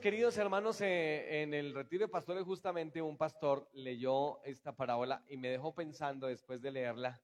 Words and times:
queridos 0.00 0.38
hermanos, 0.38 0.80
eh, 0.80 1.42
en 1.42 1.54
el 1.54 1.74
retiro 1.74 2.06
de 2.06 2.08
pastores 2.08 2.44
justamente 2.44 3.02
un 3.02 3.16
pastor 3.16 3.68
leyó 3.72 4.42
esta 4.44 4.74
parábola 4.74 5.24
y 5.28 5.36
me 5.36 5.48
dejó 5.48 5.74
pensando 5.74 6.28
después 6.28 6.62
de 6.62 6.70
leerla. 6.70 7.20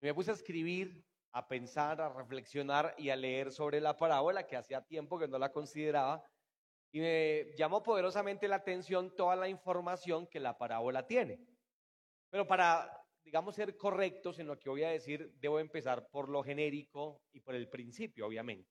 Me 0.00 0.12
puse 0.12 0.30
a 0.30 0.34
escribir, 0.34 1.04
a 1.32 1.48
pensar, 1.48 2.00
a 2.00 2.12
reflexionar 2.12 2.94
y 2.98 3.10
a 3.10 3.16
leer 3.16 3.52
sobre 3.52 3.80
la 3.80 3.96
parábola 3.96 4.46
que 4.46 4.56
hacía 4.56 4.82
tiempo 4.82 5.18
que 5.18 5.28
no 5.28 5.38
la 5.38 5.52
consideraba 5.52 6.24
y 6.92 7.00
me 7.00 7.54
llamó 7.56 7.82
poderosamente 7.82 8.48
la 8.48 8.56
atención 8.56 9.14
toda 9.16 9.34
la 9.36 9.48
información 9.48 10.26
que 10.26 10.40
la 10.40 10.58
parábola 10.58 11.06
tiene. 11.06 11.40
Pero 12.30 12.46
para, 12.46 13.04
digamos, 13.24 13.54
ser 13.54 13.76
correctos 13.76 14.38
en 14.38 14.46
lo 14.46 14.58
que 14.58 14.68
voy 14.68 14.84
a 14.84 14.90
decir, 14.90 15.32
debo 15.40 15.58
empezar 15.58 16.08
por 16.10 16.28
lo 16.28 16.42
genérico 16.42 17.22
y 17.32 17.40
por 17.40 17.54
el 17.54 17.68
principio, 17.68 18.26
obviamente. 18.26 18.70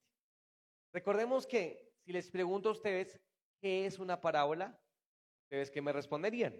Recordemos 0.93 1.48
que 1.48 1.93
si 2.04 2.12
les 2.12 2.29
pregunto 2.29 2.70
a 2.70 2.73
ustedes 2.73 3.20
qué 3.63 3.85
es 3.85 3.98
una 3.98 4.20
parábola, 4.20 4.77
ustedes 5.45 5.71
qué 5.71 5.81
me 5.81 5.94
responderían. 5.94 6.54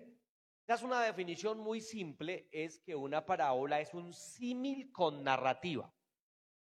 Es 0.66 0.81
una 0.84 1.03
definición 1.03 1.59
muy 1.59 1.81
simple, 1.81 2.47
es 2.50 2.80
que 2.80 2.95
una 2.95 3.25
parábola 3.25 3.81
es 3.81 3.94
un 3.94 4.14
símil 4.14 4.89
con 4.94 5.22
narrativa. 5.22 5.94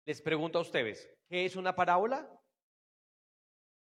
Les 0.06 0.22
pregunto 0.22 0.60
a 0.60 0.62
ustedes, 0.62 1.10
¿qué 1.28 1.46
es 1.46 1.56
una 1.56 1.76
parábola? 1.76 2.32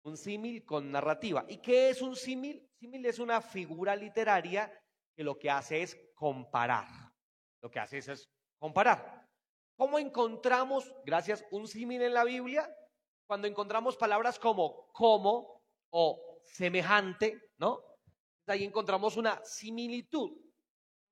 Un 0.04 0.16
símil 0.16 0.64
con 0.64 0.92
narrativa. 0.92 1.44
¿Y 1.48 1.58
qué 1.58 1.90
es 1.90 2.00
un 2.00 2.14
símil? 2.14 2.70
Símil 2.78 3.04
es 3.06 3.18
una 3.18 3.40
figura 3.40 3.96
literaria 3.96 4.72
que 5.16 5.24
lo 5.24 5.36
que 5.36 5.50
hace 5.50 5.82
es 5.82 5.98
comparar. 6.14 6.86
Lo 7.60 7.68
que 7.68 7.80
hace 7.80 7.98
es, 7.98 8.30
comparar. 8.60 9.28
¿Cómo 9.76 9.98
encontramos, 9.98 10.94
gracias, 11.04 11.44
un 11.50 11.66
símil 11.66 12.02
en 12.02 12.14
la 12.14 12.22
Biblia? 12.22 12.72
cuando 13.28 13.46
encontramos 13.46 13.94
palabras 13.96 14.38
como 14.38 14.88
como 14.92 15.62
o 15.90 16.27
semejante, 16.52 17.52
¿no? 17.58 17.82
Ahí 18.46 18.64
encontramos 18.64 19.16
una 19.16 19.44
similitud, 19.44 20.30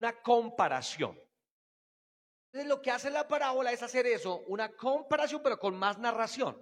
una 0.00 0.20
comparación. 0.22 1.20
Entonces 2.46 2.68
lo 2.68 2.80
que 2.80 2.90
hace 2.90 3.10
la 3.10 3.28
parábola 3.28 3.72
es 3.72 3.82
hacer 3.82 4.06
eso, 4.06 4.40
una 4.46 4.74
comparación 4.74 5.42
pero 5.42 5.58
con 5.58 5.76
más 5.76 5.98
narración. 5.98 6.56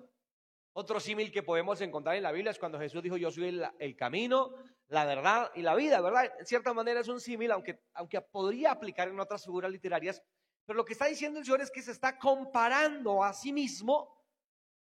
Otro 0.77 0.99
símil 0.99 1.31
que 1.31 1.45
podemos 1.45 1.81
encontrar 1.81 2.17
en 2.17 2.25
la 2.25 2.33
Biblia 2.33 2.51
es 2.51 2.59
cuando 2.59 2.81
Jesús 2.81 3.01
dijo, 3.01 3.17
yo 3.17 3.31
soy 3.31 3.63
el, 3.79 3.97
camino, 3.97 4.57
la 4.89 5.05
verdad 5.05 5.53
y 5.55 5.63
la 5.63 5.77
vida, 5.77 6.01
¿verdad? 6.01 6.33
En 6.37 6.47
cierta 6.47 6.75
manera 6.75 6.99
es 6.99 7.07
un 7.07 7.21
símil, 7.21 7.53
aunque, 7.53 7.81
aunque 7.93 8.21
podría 8.21 8.73
aplicar 8.73 9.07
en 9.07 9.21
otras 9.21 9.45
figuras 9.45 9.71
literarias, 9.71 10.21
pero 10.67 10.77
lo 10.77 10.85
que 10.85 10.95
está 10.95 11.07
diciendo 11.07 11.39
el 11.39 11.45
Señor 11.45 11.61
es 11.61 11.71
que 11.71 11.83
se 11.83 11.93
está 11.93 12.19
comparando 12.19 13.23
a 13.23 13.33
sí 13.33 13.53
mismo 13.53 14.21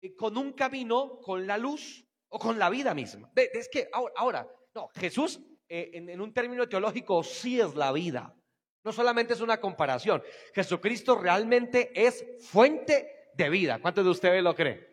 eh, 0.01 0.13
con 0.15 0.37
un 0.37 0.51
camino, 0.51 1.21
con 1.21 1.47
la 1.47 1.57
luz 1.57 2.05
o 2.29 2.39
con 2.39 2.57
la 2.57 2.69
vida 2.69 2.93
misma. 2.93 3.31
es 3.35 3.69
que 3.69 3.89
ahora, 3.91 4.47
no, 4.73 4.89
Jesús 4.95 5.39
eh, 5.67 5.91
en, 5.93 6.19
un 6.19 6.33
término 6.33 6.67
teológico 6.67 7.23
sí 7.23 7.59
es 7.59 7.75
la 7.75 7.91
vida. 7.91 8.35
No 8.83 8.91
solamente 8.91 9.33
es 9.33 9.41
una 9.41 9.59
comparación. 9.59 10.23
Jesucristo 10.53 11.15
realmente 11.15 11.91
es 11.93 12.25
fuente 12.39 13.29
de 13.33 13.49
vida. 13.49 13.79
¿Cuántos 13.79 14.03
de 14.03 14.11
ustedes 14.11 14.41
lo 14.41 14.55
creen? 14.55 14.85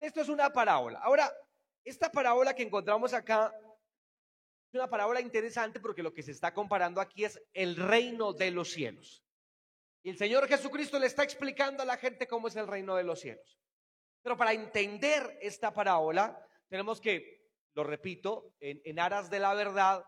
Esto 0.00 0.20
es 0.20 0.28
una 0.28 0.50
parábola. 0.50 1.00
Ahora, 1.00 1.32
esta 1.84 2.12
parábola 2.12 2.54
que 2.54 2.62
encontramos 2.62 3.12
acá 3.14 3.52
es 4.68 4.74
una 4.74 4.88
parábola 4.88 5.20
interesante 5.20 5.80
porque 5.80 6.02
lo 6.02 6.12
que 6.12 6.22
se 6.22 6.32
está 6.32 6.52
comparando 6.52 7.00
aquí 7.00 7.24
es 7.24 7.40
el 7.54 7.76
reino 7.76 8.32
de 8.32 8.50
los 8.50 8.70
cielos. 8.70 9.24
Y 10.04 10.10
el 10.10 10.18
Señor 10.18 10.46
Jesucristo 10.46 10.98
le 10.98 11.06
está 11.06 11.24
explicando 11.24 11.82
a 11.82 11.86
la 11.86 11.96
gente 11.96 12.28
cómo 12.28 12.48
es 12.48 12.56
el 12.56 12.68
reino 12.68 12.94
de 12.94 13.04
los 13.04 13.20
cielos. 13.20 13.58
Pero 14.22 14.36
para 14.36 14.52
entender 14.52 15.38
esta 15.40 15.72
parábola, 15.72 16.46
tenemos 16.68 17.00
que, 17.00 17.48
lo 17.74 17.84
repito, 17.84 18.54
en, 18.60 18.98
aras 18.98 19.30
de 19.30 19.38
la 19.38 19.54
verdad, 19.54 20.04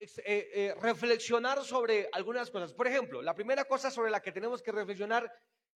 eh, 0.00 0.08
eh, 0.26 0.74
reflexionar 0.80 1.62
sobre 1.62 2.08
algunas 2.12 2.50
cosas. 2.50 2.72
Por 2.72 2.86
ejemplo, 2.86 3.22
la 3.22 3.34
primera 3.34 3.64
cosa 3.64 3.90
sobre 3.90 4.10
la 4.10 4.20
que 4.20 4.32
tenemos 4.32 4.62
que 4.62 4.72
reflexionar 4.72 5.30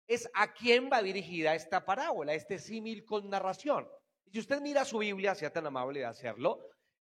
es 0.06 0.28
a 0.34 0.52
quién 0.52 0.88
va 0.90 1.02
dirigida 1.02 1.54
esta 1.54 1.84
parábola, 1.84 2.34
este 2.34 2.58
símil 2.58 3.04
con 3.04 3.28
narración. 3.28 3.88
Si 4.32 4.38
usted 4.38 4.60
mira 4.60 4.84
su 4.84 4.98
Biblia, 4.98 5.34
sea 5.34 5.52
tan 5.52 5.66
amable 5.66 6.00
de 6.00 6.06
hacerlo, 6.06 6.68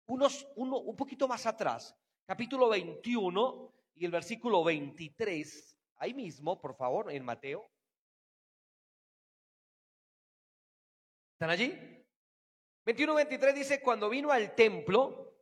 unos, 0.08 0.48
uno, 0.56 0.80
un 0.80 0.96
poquito 0.96 1.28
más 1.28 1.46
atrás, 1.46 1.96
capítulo 2.26 2.70
21 2.70 3.74
y 3.96 4.06
el 4.06 4.12
versículo 4.12 4.64
23, 4.64 5.76
ahí 5.98 6.14
mismo, 6.14 6.60
por 6.60 6.76
favor, 6.76 7.12
en 7.12 7.24
Mateo, 7.24 7.70
¿Están 11.40 11.52
allí? 11.52 11.89
21-23 12.86 13.54
dice, 13.54 13.82
cuando 13.82 14.10
vino 14.10 14.32
al 14.32 14.56
templo, 14.56 15.36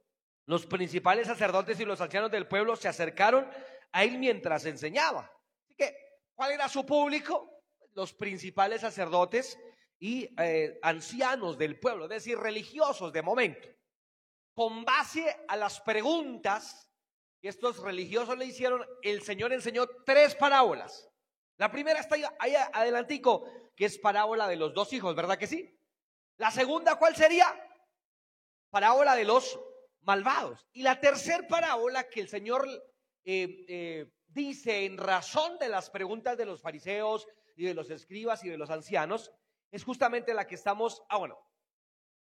los 0.46 0.66
principales 0.66 1.28
sacerdotes 1.28 1.80
y 1.80 1.86
los 1.86 2.00
ancianos 2.02 2.32
del 2.32 2.48
pueblo 2.48 2.76
se 2.76 2.88
acercaron 2.88 3.50
a 3.92 4.04
él 4.04 4.18
mientras 4.18 4.66
enseñaba. 4.66 5.32
Así 5.66 5.76
que, 5.76 5.96
¿cuál 6.34 6.52
era 6.52 6.70
su 6.70 6.86
público? 6.86 7.64
Los 7.94 8.14
principales 8.14 8.82
sacerdotes 8.82 9.58
y 10.00 10.34
eh, 10.40 10.80
ancianos 10.82 11.58
del 11.58 11.80
pueblo, 11.80 12.06
es 12.06 12.10
decir, 12.10 12.38
religiosos 12.38 13.12
de 13.12 13.22
momento. 13.22 13.68
Con 14.54 14.86
base 14.86 15.36
a 15.48 15.56
las 15.56 15.82
preguntas 15.82 16.90
que 17.42 17.50
estos 17.50 17.80
religiosos 17.80 18.38
le 18.38 18.46
hicieron, 18.46 18.86
el 19.04 19.22
Señor 19.22 19.54
enseñó 19.54 19.88
tres 20.06 20.36
parábolas. 20.36 21.10
La 21.58 21.72
primera 21.72 22.00
está 22.00 22.16
ahí 22.40 22.56
adelantico, 22.74 23.50
que 23.76 23.86
es 23.86 23.98
parábola 23.98 24.48
de 24.48 24.56
los 24.56 24.74
dos 24.74 24.94
hijos, 24.94 25.16
¿verdad 25.16 25.38
que 25.38 25.48
sí? 25.48 25.77
La 26.38 26.52
segunda, 26.52 26.96
¿cuál 26.96 27.16
sería? 27.16 27.48
Parábola 28.70 29.16
de 29.16 29.26
los 29.26 29.60
malvados. 30.02 30.66
Y 30.72 30.84
la 30.84 31.00
tercera 31.00 31.48
parábola 31.48 32.08
que 32.10 32.22
el 32.22 32.30
Señor 32.30 32.68
eh, 33.26 33.66
eh, 33.68 34.12
dice 34.28 34.86
en 34.86 34.98
razón 34.98 35.58
de 35.60 35.70
las 35.70 35.90
preguntas 35.90 36.38
de 36.38 36.46
los 36.46 36.62
fariseos 36.62 37.28
y 37.56 37.66
de 37.66 37.74
los 37.74 37.90
escribas 37.90 38.44
y 38.44 38.50
de 38.50 38.58
los 38.58 38.70
ancianos, 38.70 39.32
es 39.72 39.84
justamente 39.84 40.34
la 40.34 40.48
que 40.48 40.56
estamos, 40.56 41.04
ah, 41.10 41.18
bueno, 41.18 41.40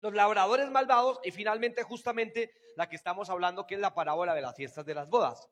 los 0.02 0.14
labradores 0.14 0.70
malvados 0.72 1.20
y 1.24 1.32
finalmente 1.32 1.84
justamente 1.84 2.52
la 2.76 2.90
que 2.90 2.96
estamos 2.96 3.30
hablando, 3.30 3.68
que 3.68 3.76
es 3.76 3.82
la 3.82 3.94
parábola 3.94 4.34
de 4.34 4.42
las 4.42 4.56
fiestas 4.56 4.86
de 4.86 4.96
las 4.96 5.08
bodas. 5.08 5.48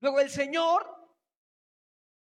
Luego 0.00 0.20
el 0.20 0.28
Señor 0.28 1.03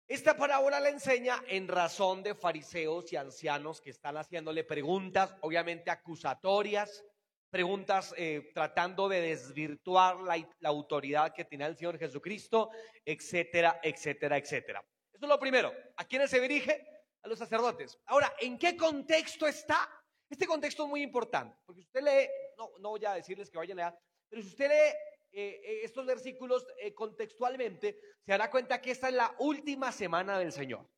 esta 0.07 0.37
parábola 0.37 0.79
la 0.79 0.89
enseña 0.89 1.43
en 1.47 1.67
razón 1.67 2.23
de 2.23 2.33
fariseos 2.33 3.11
y 3.11 3.17
ancianos 3.17 3.81
que 3.81 3.89
están 3.89 4.15
haciéndole 4.15 4.63
preguntas, 4.63 5.35
obviamente 5.41 5.91
acusatorias, 5.91 7.03
preguntas 7.49 8.13
eh, 8.17 8.51
tratando 8.53 9.09
de 9.09 9.19
desvirtuar 9.19 10.17
la, 10.21 10.37
la 10.59 10.69
autoridad 10.69 11.33
que 11.33 11.43
tenía 11.43 11.67
el 11.67 11.75
Señor 11.75 11.97
Jesucristo, 11.99 12.69
etcétera, 13.03 13.81
etcétera, 13.83 14.37
etcétera. 14.37 14.79
Eso 15.13 15.25
es 15.25 15.29
lo 15.29 15.39
primero. 15.39 15.73
¿A 15.97 16.05
quiénes 16.05 16.29
se 16.29 16.39
dirige? 16.39 16.87
A 17.23 17.27
los 17.27 17.39
sacerdotes. 17.39 17.99
Ahora, 18.05 18.33
¿en 18.39 18.57
qué 18.57 18.77
contexto 18.77 19.45
está? 19.45 19.89
Este 20.29 20.47
contexto 20.47 20.83
es 20.83 20.89
muy 20.89 21.01
importante, 21.01 21.57
porque 21.65 21.81
si 21.81 21.87
usted 21.87 22.01
lee, 22.01 22.29
no, 22.57 22.71
no 22.79 22.89
voy 22.89 23.03
a 23.05 23.13
decirles 23.13 23.49
que 23.49 23.57
vayan 23.57 23.79
a 23.79 23.89
leer, 23.89 23.99
pero 24.29 24.41
si 24.41 24.49
usted 24.49 24.69
lee 24.69 24.97
eh, 25.31 25.61
eh, 25.63 25.79
estos 25.83 26.05
versículos 26.05 26.65
eh, 26.79 26.93
contextualmente, 26.93 27.99
se 28.25 28.31
dará 28.31 28.49
cuenta 28.49 28.81
que 28.81 28.91
esta 28.91 29.09
es 29.09 29.13
la 29.13 29.35
última 29.39 29.91
semana 29.91 30.39
del 30.39 30.51
Señor. 30.51 30.89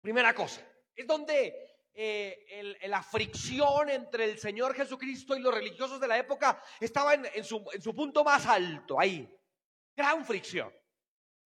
Primera 0.00 0.34
cosa, 0.34 0.66
es 0.94 1.06
donde 1.06 1.70
la 2.86 3.02
fricción 3.04 3.88
entre 3.88 4.24
el 4.24 4.38
Señor 4.38 4.74
Jesucristo 4.74 5.36
y 5.36 5.40
los 5.40 5.54
religiosos 5.54 6.00
de 6.00 6.08
la 6.08 6.18
época 6.18 6.60
estaba 6.80 7.14
en, 7.14 7.44
su, 7.44 7.64
en 7.72 7.80
su 7.80 7.94
punto 7.94 8.24
más 8.24 8.46
alto, 8.46 8.98
ahí. 8.98 9.32
Gran 9.96 10.24
fricción. 10.24 10.74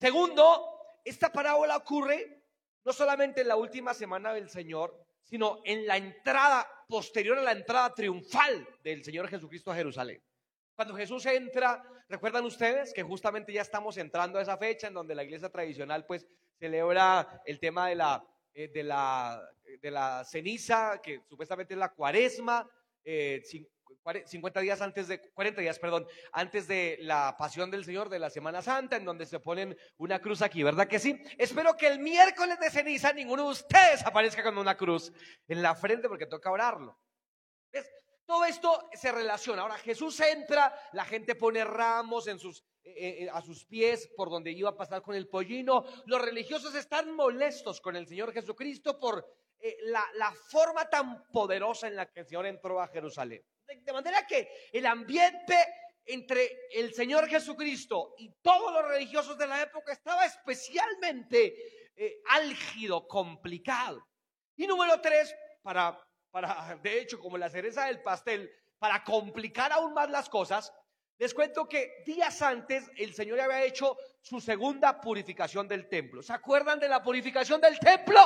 Segundo, 0.01 0.97
esta 1.05 1.31
parábola 1.31 1.77
ocurre 1.77 2.45
no 2.83 2.93
solamente 2.95 3.43
en 3.43 3.49
la 3.49 3.57
última 3.57 3.93
semana 3.93 4.33
del 4.33 4.49
Señor, 4.49 5.07
sino 5.23 5.61
en 5.65 5.87
la 5.87 5.99
entrada 5.99 6.67
posterior 6.89 7.39
a 7.39 7.43
la 7.43 7.53
entrada 7.53 7.95
triunfal 7.95 8.67
del 8.83 9.05
Señor 9.05 9.29
Jesucristo 9.29 9.71
a 9.71 9.77
Jerusalén. 9.77 10.23
Cuando 10.79 10.95
Jesús 10.95 11.27
entra, 11.27 11.83
recuerdan 12.09 12.45
ustedes 12.45 12.93
que 12.95 13.03
justamente 13.03 13.53
ya 13.53 13.63
estamos 13.63 13.97
entrando 13.97 14.39
a 14.39 14.43
esa 14.43 14.57
fecha 14.57 14.87
en 14.87 14.95
donde 14.95 15.13
la 15.13 15.25
iglesia 15.25 15.49
tradicional 15.49 16.07
pues 16.07 16.25
celebra 16.57 17.43
el 17.47 17.59
tema 17.59 17.89
de 17.89 17.97
la, 17.97 18.25
eh, 18.55 18.69
de 18.69 18.85
la, 18.85 19.43
de 19.83 19.91
la 19.91 20.25
ceniza, 20.25 21.01
que 21.03 21.23
supuestamente 21.29 21.75
es 21.75 21.81
la 21.81 21.89
cuaresma, 21.89 22.65
50 23.05 24.61
eh, 24.61 24.63
días 24.63 24.81
antes 24.81 25.09
de, 25.09 25.21
40 25.33 25.63
días, 25.63 25.81
perdón, 25.81 26.07
antes 26.31 26.69
de 26.69 26.99
la 27.01 27.35
pasión 27.37 27.73
del 27.73 27.85
Señor 27.85 28.09
de 28.09 28.21
la 28.21 28.31
Semana 28.31 28.63
Santa, 28.63 28.95
en 28.95 29.05
donde 29.05 29.27
se 29.27 29.41
ponen 29.41 29.77
una 29.97 30.21
cruz 30.21 30.43
aquí, 30.43 30.63
¿verdad 30.63 30.87
que 30.87 31.01
sí? 31.01 31.21
Espero 31.39 31.77
que 31.77 31.89
el 31.89 31.99
miércoles 31.99 32.57
de 32.61 32.71
ceniza 32.71 33.13
ninguno 33.13 33.47
de 33.47 33.51
ustedes 33.51 34.07
aparezca 34.07 34.45
con 34.45 34.57
una 34.57 34.77
cruz 34.77 35.13
en 35.49 35.61
la 35.61 35.75
frente 35.75 36.09
porque 36.09 36.27
toca 36.27 36.53
orarlo. 36.53 36.97
Todo 38.29 38.45
esto 38.45 38.91
se 38.93 39.11
relaciona. 39.11 39.63
Ahora 39.63 39.79
Jesús 39.79 40.21
entra, 40.21 40.71
la 40.93 41.07
gente 41.07 41.35
pone 41.35 41.65
ramos 41.65 42.29
eh, 42.29 42.35
eh, 42.35 42.45
eh, 42.85 43.31
a 43.33 43.41
sus 43.41 43.65
pies 43.65 44.11
por 44.15 44.29
donde 44.29 44.51
iba 44.53 44.69
a 44.69 44.77
pasar 44.77 45.01
con 45.01 45.15
el 45.15 45.31
pollino. 45.31 45.87
Los 46.05 46.21
religiosos 46.21 46.75
están 46.75 47.11
molestos 47.13 47.81
con 47.81 47.97
el 47.97 48.07
Señor 48.07 48.35
Jesucristo 48.35 49.01
por 49.01 49.27
la, 49.85 50.31
forma 50.51 50.91
tan 50.91 51.25
poderosa 51.33 51.89
en 51.89 51.97
la 51.97 52.05
que 52.13 52.21
el 52.21 52.27
Señor 52.27 52.45
entró 52.45 52.83
a 52.83 52.89
Jerusalén. 52.89 53.43
De 53.67 53.93
manera 53.95 54.27
que 54.27 54.69
el 54.75 54.85
ambiente 54.85 55.57
entre 56.05 56.69
el 56.73 56.93
Señor 56.93 57.29
Jesucristo 57.29 58.13
y 58.19 58.31
todos 58.43 58.75
los 58.75 58.91
religiosos 58.91 59.39
de 59.39 59.47
la 59.47 59.63
época 59.63 59.95
estaba 59.95 60.27
especialmente 60.27 61.57
álgido, 62.29 63.09
complicado. 63.09 64.07
Y 64.55 64.67
número 64.67 65.01
tres, 65.01 65.35
para, 65.63 65.99
de 66.83 67.01
hecho, 67.01 67.19
como 67.19 67.39
la 67.39 67.49
cereza 67.49 67.87
del 67.87 68.03
pastel, 68.03 68.51
para 68.79 69.03
complicar 69.03 69.73
aún 69.73 69.93
más 69.95 70.11
las 70.11 70.29
cosas, 70.29 70.73
les 71.19 71.35
cuento 71.35 71.69
que 71.69 72.03
días 72.07 72.41
antes 72.43 72.89
el 72.97 73.13
Señor 73.13 73.41
había 73.41 73.65
hecho 73.65 73.97
su 74.21 74.41
segunda 74.41 75.01
purificación 75.01 75.67
del 75.67 75.89
templo. 75.89 76.23
¿Se 76.23 76.33
acuerdan 76.33 76.79
de 76.79 76.89
la 76.89 77.03
purificación 77.03 77.61
del 77.61 77.79
templo? 77.81 78.21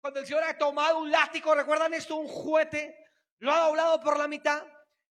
Cuando 0.00 0.20
el 0.20 0.26
Señor 0.26 0.44
ha 0.44 0.56
tomado 0.56 1.00
un 1.00 1.10
látigo, 1.10 1.52
¿recuerdan 1.54 1.94
esto? 1.94 2.16
Un 2.16 2.28
juguete, 2.28 2.96
lo 3.38 3.52
ha 3.52 3.66
doblado 3.66 4.00
por 4.00 4.18
la 4.18 4.28
mitad 4.28 4.62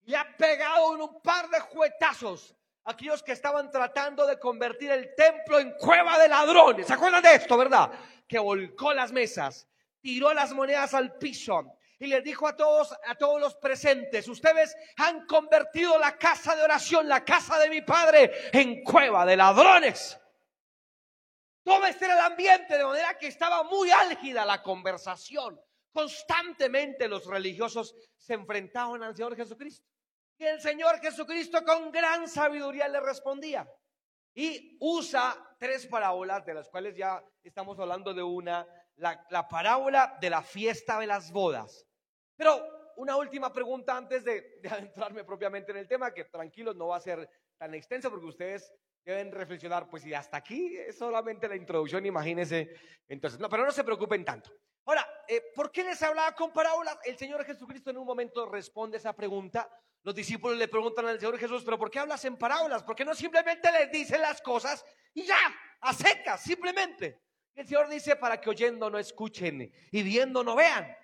y 0.05 0.15
ha 0.15 0.37
pegado 0.37 0.95
en 0.95 1.01
un 1.03 1.21
par 1.21 1.49
de 1.49 1.59
juetazos 1.59 2.55
a 2.85 2.93
aquellos 2.93 3.25
que 3.25 3.33
estaban 3.33 3.71
tratando 3.73 4.25
de 4.25 4.39
convertir 4.39 4.93
el 4.93 5.15
templo 5.17 5.59
en 5.59 5.73
cueva 5.73 6.17
de 6.19 6.29
ladrones. 6.29 6.87
¿Se 6.87 6.93
acuerdan 6.93 7.23
de 7.23 7.35
esto, 7.35 7.57
verdad? 7.57 7.91
Que 8.29 8.39
volcó 8.39 8.95
las 8.95 9.11
mesas, 9.11 9.67
tiró 10.01 10.33
las 10.33 10.53
monedas 10.53 10.95
al 10.95 11.19
piso 11.19 11.77
y 12.05 12.09
les 12.09 12.23
dijo 12.23 12.47
a 12.47 12.55
todos, 12.55 12.95
a 13.07 13.15
todos 13.15 13.41
los 13.41 13.57
presentes, 13.57 14.29
ustedes 14.29 14.77
han 14.97 15.27
convertido 15.27 15.99
la 15.99 16.17
casa 16.19 16.55
de 16.55 16.63
oración, 16.63 17.09
la 17.09 17.25
casa 17.25 17.59
de 17.59 17.71
mi 17.71 17.81
padre, 17.81 18.31
en 18.53 18.83
cueva 18.85 19.25
de 19.25 19.37
ladrones. 19.37 20.21
Todo 21.63 21.87
este 21.87 22.05
era 22.05 22.15
el 22.15 22.33
ambiente, 22.33 22.77
de 22.77 22.85
manera 22.85 23.17
que 23.19 23.29
estaba 23.29 23.63
muy 23.63 23.91
álgida 23.91 24.45
la 24.45 24.63
conversación. 24.63 25.59
Constantemente 25.93 27.09
los 27.09 27.25
religiosos 27.27 27.95
se 28.19 28.35
enfrentaban 28.35 29.03
al 29.03 29.17
Señor 29.17 29.35
Jesucristo. 29.35 29.89
Y 30.37 30.45
el 30.45 30.61
Señor 30.61 31.01
Jesucristo 31.01 31.65
con 31.65 31.91
gran 31.91 32.29
sabiduría 32.29 32.87
le 32.89 33.01
respondía. 33.01 33.67
Y 34.35 34.77
usa 34.81 35.57
tres 35.59 35.87
parábolas, 35.87 36.45
de 36.45 36.55
las 36.55 36.69
cuales 36.69 36.97
ya 36.97 37.25
estamos 37.43 37.79
hablando 37.79 38.13
de 38.13 38.23
una, 38.23 38.67
la, 38.97 39.49
parábola 39.49 40.19
de 40.21 40.31
la 40.31 40.43
fiesta 40.43 40.99
de 40.99 41.07
las 41.07 41.31
bodas. 41.31 41.87
Pero 42.37 42.93
una 42.97 43.17
última 43.17 43.53
pregunta 43.53 43.97
antes 43.97 44.25
de, 44.25 44.59
de, 44.61 44.69
adentrarme 44.71 45.25
propiamente 45.25 45.73
en 45.73 45.79
el 45.79 45.89
tema, 45.89 46.13
que 46.13 46.25
tranquilos 46.25 46.77
no 46.77 46.89
va 46.89 46.97
a 46.97 47.01
ser 47.01 47.29
tan 47.59 47.75
extenso 47.75 48.11
porque 48.11 48.27
ustedes 48.27 48.73
deben 49.05 49.33
reflexionar, 49.33 49.89
pues 49.89 50.07
y 50.07 50.15
hasta 50.15 50.39
aquí 50.39 50.77
es 50.77 50.97
solamente 50.97 51.47
la 51.47 51.57
introducción, 51.57 52.07
imagínense. 52.07 52.75
Entonces, 53.07 53.39
no, 53.39 53.49
pero 53.49 53.65
no 53.65 53.73
se 53.73 53.85
preocupen 53.85 54.25
tanto. 54.25 54.51
Ahora, 54.87 55.07
eh, 55.29 55.43
¿por 55.55 55.71
qué 55.71 55.85
les 55.85 56.03
hablaba 56.03 56.35
con 56.35 56.53
parábolas? 56.53 56.99
El 57.05 57.17
Señor 57.19 57.45
Jesucristo 57.45 57.91
en 57.91 57.99
un 57.99 58.07
momento 58.07 58.47
responde 58.47 58.99
esa 58.99 59.15
pregunta 59.15 59.69
los 60.05 60.15
discípulos 60.15 60.59
le 60.59 60.69
preguntan 60.69 61.07
al 61.07 61.19
Señor 61.19 61.39
Jesús, 61.39 61.63
pero 61.65 61.79
¿por 61.79 61.91
qué 61.91 61.99
hablas 61.99 62.23
en 62.27 62.37
parábolas? 62.37 62.83
¿Por 62.83 62.95
qué 62.95 63.07
no 63.07 63.15
simplemente 63.15 63.73
les 63.73 63.91
dicen 63.91 64.21
las 64.21 64.43
cosas 64.43 64.85
y 65.15 65.23
ya, 65.23 65.39
a 65.81 65.95
secas, 65.95 66.43
simplemente? 66.43 67.23
El 67.55 67.67
Señor 67.67 67.89
dice, 67.89 68.15
para 68.17 68.39
que 68.39 68.51
oyendo 68.51 68.91
no 68.91 68.99
escuchen 68.99 69.73
y 69.91 70.03
viendo 70.03 70.45
no 70.45 70.55
vean. 70.55 70.95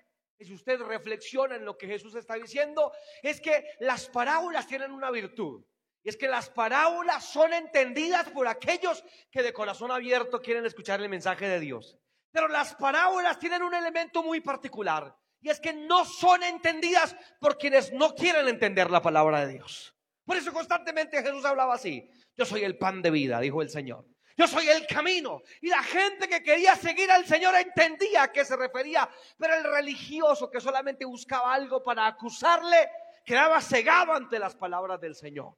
Y 0.40 0.46
si 0.46 0.54
usted 0.54 0.80
reflexiona 0.80 1.56
en 1.56 1.66
lo 1.66 1.76
que 1.76 1.86
Jesús 1.86 2.14
está 2.14 2.34
diciendo, 2.34 2.92
es 3.22 3.42
que 3.42 3.62
las 3.78 4.08
parábolas 4.08 4.66
tienen 4.66 4.90
una 4.90 5.10
virtud. 5.10 5.62
Y 6.02 6.08
es 6.08 6.16
que 6.16 6.28
las 6.28 6.48
parábolas 6.48 7.26
son 7.26 7.52
entendidas 7.52 8.30
por 8.30 8.48
aquellos 8.48 9.04
que 9.30 9.42
de 9.42 9.52
corazón 9.52 9.90
abierto 9.90 10.40
quieren 10.40 10.64
escuchar 10.64 11.02
el 11.02 11.10
mensaje 11.10 11.46
de 11.46 11.60
Dios. 11.60 11.98
Pero 12.32 12.48
las 12.48 12.74
parábolas 12.74 13.38
tienen 13.38 13.62
un 13.62 13.74
elemento 13.74 14.22
muy 14.22 14.40
particular. 14.40 15.14
Y 15.42 15.50
es 15.50 15.60
que 15.60 15.74
no 15.74 16.06
son 16.06 16.42
entendidas 16.42 17.14
por 17.38 17.58
quienes 17.58 17.92
no 17.92 18.14
quieren 18.14 18.48
entender 18.48 18.90
la 18.90 19.02
palabra 19.02 19.46
de 19.46 19.52
Dios. 19.52 19.94
Por 20.24 20.38
eso 20.38 20.54
constantemente 20.54 21.22
Jesús 21.22 21.44
hablaba 21.44 21.74
así. 21.74 22.08
Yo 22.34 22.46
soy 22.46 22.64
el 22.64 22.78
pan 22.78 23.02
de 23.02 23.10
vida, 23.10 23.40
dijo 23.40 23.60
el 23.60 23.68
Señor. 23.68 24.06
Yo 24.36 24.46
soy 24.46 24.68
el 24.68 24.86
camino. 24.86 25.42
Y 25.60 25.68
la 25.68 25.82
gente 25.82 26.28
que 26.28 26.42
quería 26.42 26.76
seguir 26.76 27.10
al 27.10 27.26
Señor 27.26 27.54
entendía 27.54 28.24
a 28.24 28.32
qué 28.32 28.44
se 28.44 28.56
refería. 28.56 29.08
Pero 29.38 29.54
el 29.54 29.64
religioso 29.64 30.50
que 30.50 30.60
solamente 30.60 31.04
buscaba 31.04 31.52
algo 31.52 31.82
para 31.82 32.06
acusarle, 32.06 32.90
quedaba 33.24 33.60
cegado 33.60 34.12
ante 34.12 34.38
las 34.38 34.56
palabras 34.56 35.00
del 35.00 35.14
Señor. 35.14 35.56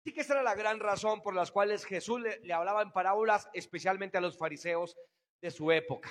Así 0.00 0.14
que 0.14 0.20
esa 0.20 0.34
era 0.34 0.42
la 0.42 0.54
gran 0.54 0.80
razón 0.80 1.22
por 1.22 1.34
las 1.34 1.50
cuales 1.50 1.84
Jesús 1.84 2.20
le, 2.20 2.38
le 2.40 2.52
hablaba 2.52 2.82
en 2.82 2.92
parábolas, 2.92 3.48
especialmente 3.52 4.16
a 4.16 4.20
los 4.20 4.38
fariseos 4.38 4.96
de 5.40 5.50
su 5.50 5.70
época. 5.70 6.10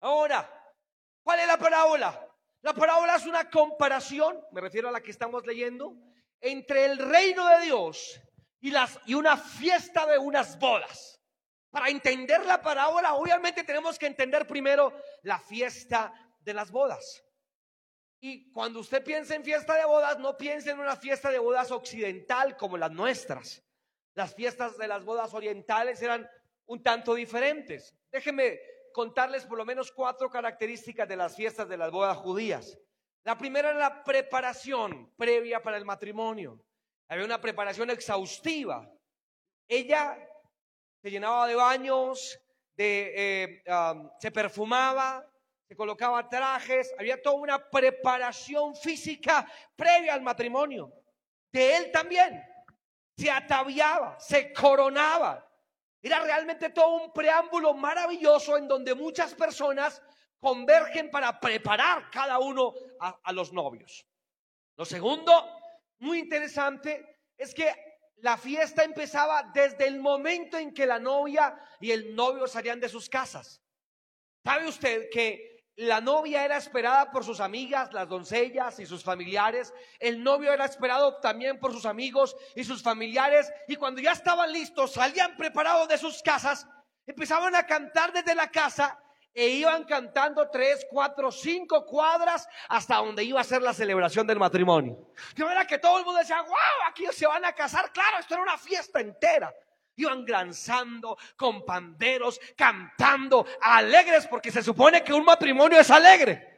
Ahora, 0.00 0.64
¿Cuál 1.24 1.40
es 1.40 1.46
la 1.46 1.56
parábola? 1.56 2.28
La 2.60 2.74
parábola 2.74 3.16
es 3.16 3.26
una 3.26 3.48
comparación, 3.48 4.38
me 4.52 4.60
refiero 4.60 4.88
a 4.88 4.92
la 4.92 5.00
que 5.00 5.10
estamos 5.10 5.46
leyendo, 5.46 5.96
entre 6.40 6.84
el 6.84 6.98
reino 6.98 7.48
de 7.48 7.64
Dios 7.64 8.20
y, 9.06 9.14
una 9.14 9.36
fiesta 9.36 10.06
de 10.06 10.18
unas 10.18 10.58
bodas. 10.58 11.20
Para 11.70 11.90
entender 11.90 12.46
la 12.46 12.62
parábola, 12.62 13.14
obviamente 13.14 13.62
tenemos 13.62 13.98
que 13.98 14.06
entender 14.06 14.46
primero 14.46 14.92
la 15.22 15.38
fiesta 15.38 16.12
de 16.40 16.54
las 16.54 16.70
bodas. 16.70 17.22
Y 18.20 18.50
cuando 18.52 18.80
usted 18.80 19.04
piensa 19.04 19.34
en 19.34 19.44
fiesta 19.44 19.74
de 19.74 19.84
bodas, 19.84 20.18
no 20.18 20.36
piense 20.38 20.70
en 20.70 20.78
una 20.78 20.96
fiesta 20.96 21.30
de 21.30 21.38
bodas 21.38 21.70
occidental 21.70 22.56
como 22.56 22.78
las 22.78 22.90
nuestras. 22.90 23.62
Las 24.14 24.34
fiestas 24.34 24.78
de 24.78 24.88
las 24.88 25.04
bodas 25.04 25.34
orientales 25.34 26.00
eran 26.00 26.26
un 26.64 26.82
tanto 26.82 27.14
diferentes. 27.14 27.94
Déjeme 28.10 28.58
contarles 28.94 29.44
por 29.44 29.58
lo 29.58 29.66
menos 29.66 29.92
cuatro 29.92 30.30
características 30.30 31.06
de 31.06 31.16
las 31.16 31.36
fiestas 31.36 31.68
de 31.68 31.76
las 31.76 31.90
bodas 31.90 32.16
judías. 32.16 32.78
La 33.24 33.36
primera 33.36 33.72
es 33.72 33.76
la 33.76 34.02
preparación 34.04 35.12
previa 35.16 35.62
para 35.62 35.76
el 35.76 35.84
matrimonio. 35.84 36.64
Había 37.08 37.24
una 37.24 37.40
preparación 37.40 37.90
exhaustiva. 37.90 38.90
Ella 39.68 40.18
se 41.02 41.10
llenaba 41.10 41.46
de 41.46 41.54
baños, 41.54 42.38
de, 42.76 43.12
eh, 43.16 43.64
se 44.18 44.30
perfumaba, 44.30 45.24
se 45.68 45.76
colocaba 45.76 46.28
trajes, 46.28 46.94
había 46.98 47.20
toda 47.22 47.36
una 47.36 47.70
preparación 47.70 48.74
física 48.74 49.46
previa 49.76 50.14
al 50.14 50.22
matrimonio. 50.22 50.92
De 51.52 51.76
él 51.76 51.90
también. 51.92 52.42
Se 53.16 53.30
ataviaba, 53.30 54.18
se 54.18 54.52
coronaba, 54.52 55.48
era 56.04 56.20
realmente 56.20 56.68
todo 56.68 57.02
un 57.02 57.12
preámbulo 57.14 57.72
maravilloso 57.72 58.58
en 58.58 58.68
donde 58.68 58.94
muchas 58.94 59.34
personas 59.34 60.02
convergen 60.38 61.10
para 61.10 61.40
preparar 61.40 62.10
cada 62.10 62.38
uno 62.38 62.74
a, 63.00 63.32
los 63.32 63.54
novios. 63.54 64.06
Lo 64.76 64.84
segundo, 64.84 65.32
muy 65.98 66.18
interesante, 66.18 67.18
es 67.36 67.54
que 67.54 67.72
la 68.18 68.36
fiesta 68.36 68.84
empezaba 68.84 69.50
desde 69.54 69.86
el 69.86 70.00
momento 70.00 70.56
en 70.58 70.72
que 70.72 70.86
la 70.86 70.98
novia 70.98 71.58
y 71.80 71.90
el 71.90 72.14
novio 72.14 72.46
salían 72.46 72.80
de 72.80 72.88
sus 72.88 73.08
casas. 73.08 73.60
¿Sabe 74.44 74.68
usted 74.68 75.08
que 75.10 75.54
la 75.76 76.00
novia 76.00 76.44
era 76.44 76.56
esperada 76.56 77.10
por 77.10 77.24
sus 77.24 77.40
amigas, 77.40 77.92
las 77.92 78.08
doncellas 78.08 78.78
y 78.78 78.86
sus 78.86 79.02
familiares. 79.02 79.74
El 79.98 80.22
novio 80.22 80.52
era 80.52 80.64
esperado 80.64 81.18
también 81.20 81.58
por 81.58 81.72
sus 81.72 81.84
amigos 81.84 82.36
y 82.54 82.62
sus 82.62 82.80
familiares. 82.82 83.52
Y 83.66 83.74
cuando 83.74 84.00
ya 84.00 84.12
estaban 84.12 84.52
listos, 84.52 84.92
salían 84.92 85.36
preparados 85.36 85.88
de 85.88 85.98
sus 85.98 86.22
casas, 86.22 86.68
empezaban 87.06 87.56
a 87.56 87.66
cantar 87.66 88.12
desde 88.12 88.36
la 88.36 88.50
casa 88.50 89.00
e 89.34 89.48
iban 89.48 89.84
cantando 89.84 90.48
tres, 90.48 90.86
cuatro, 90.88 91.32
cinco 91.32 91.84
cuadras 91.84 92.48
hasta 92.68 92.96
donde 92.96 93.24
iba 93.24 93.40
a 93.40 93.44
ser 93.44 93.62
la 93.62 93.74
celebración 93.74 94.26
del 94.26 94.38
matrimonio. 94.38 95.10
De 95.34 95.44
manera 95.44 95.66
que 95.66 95.78
todo 95.78 95.98
el 95.98 96.04
mundo 96.04 96.20
decía, 96.20 96.40
wow, 96.42 96.88
aquí 96.88 97.04
se 97.12 97.26
van 97.26 97.44
a 97.44 97.52
casar. 97.52 97.92
Claro, 97.92 98.18
esto 98.20 98.34
era 98.34 98.42
una 98.44 98.56
fiesta 98.56 99.00
entera. 99.00 99.52
Iban 99.96 100.24
granzando 100.24 101.16
con 101.36 101.64
panderos, 101.64 102.40
cantando, 102.56 103.44
alegres, 103.60 104.26
porque 104.28 104.52
se 104.52 104.62
supone 104.62 105.02
que 105.02 105.12
un 105.12 105.24
matrimonio 105.24 105.80
es 105.80 105.90
alegre. 105.90 106.50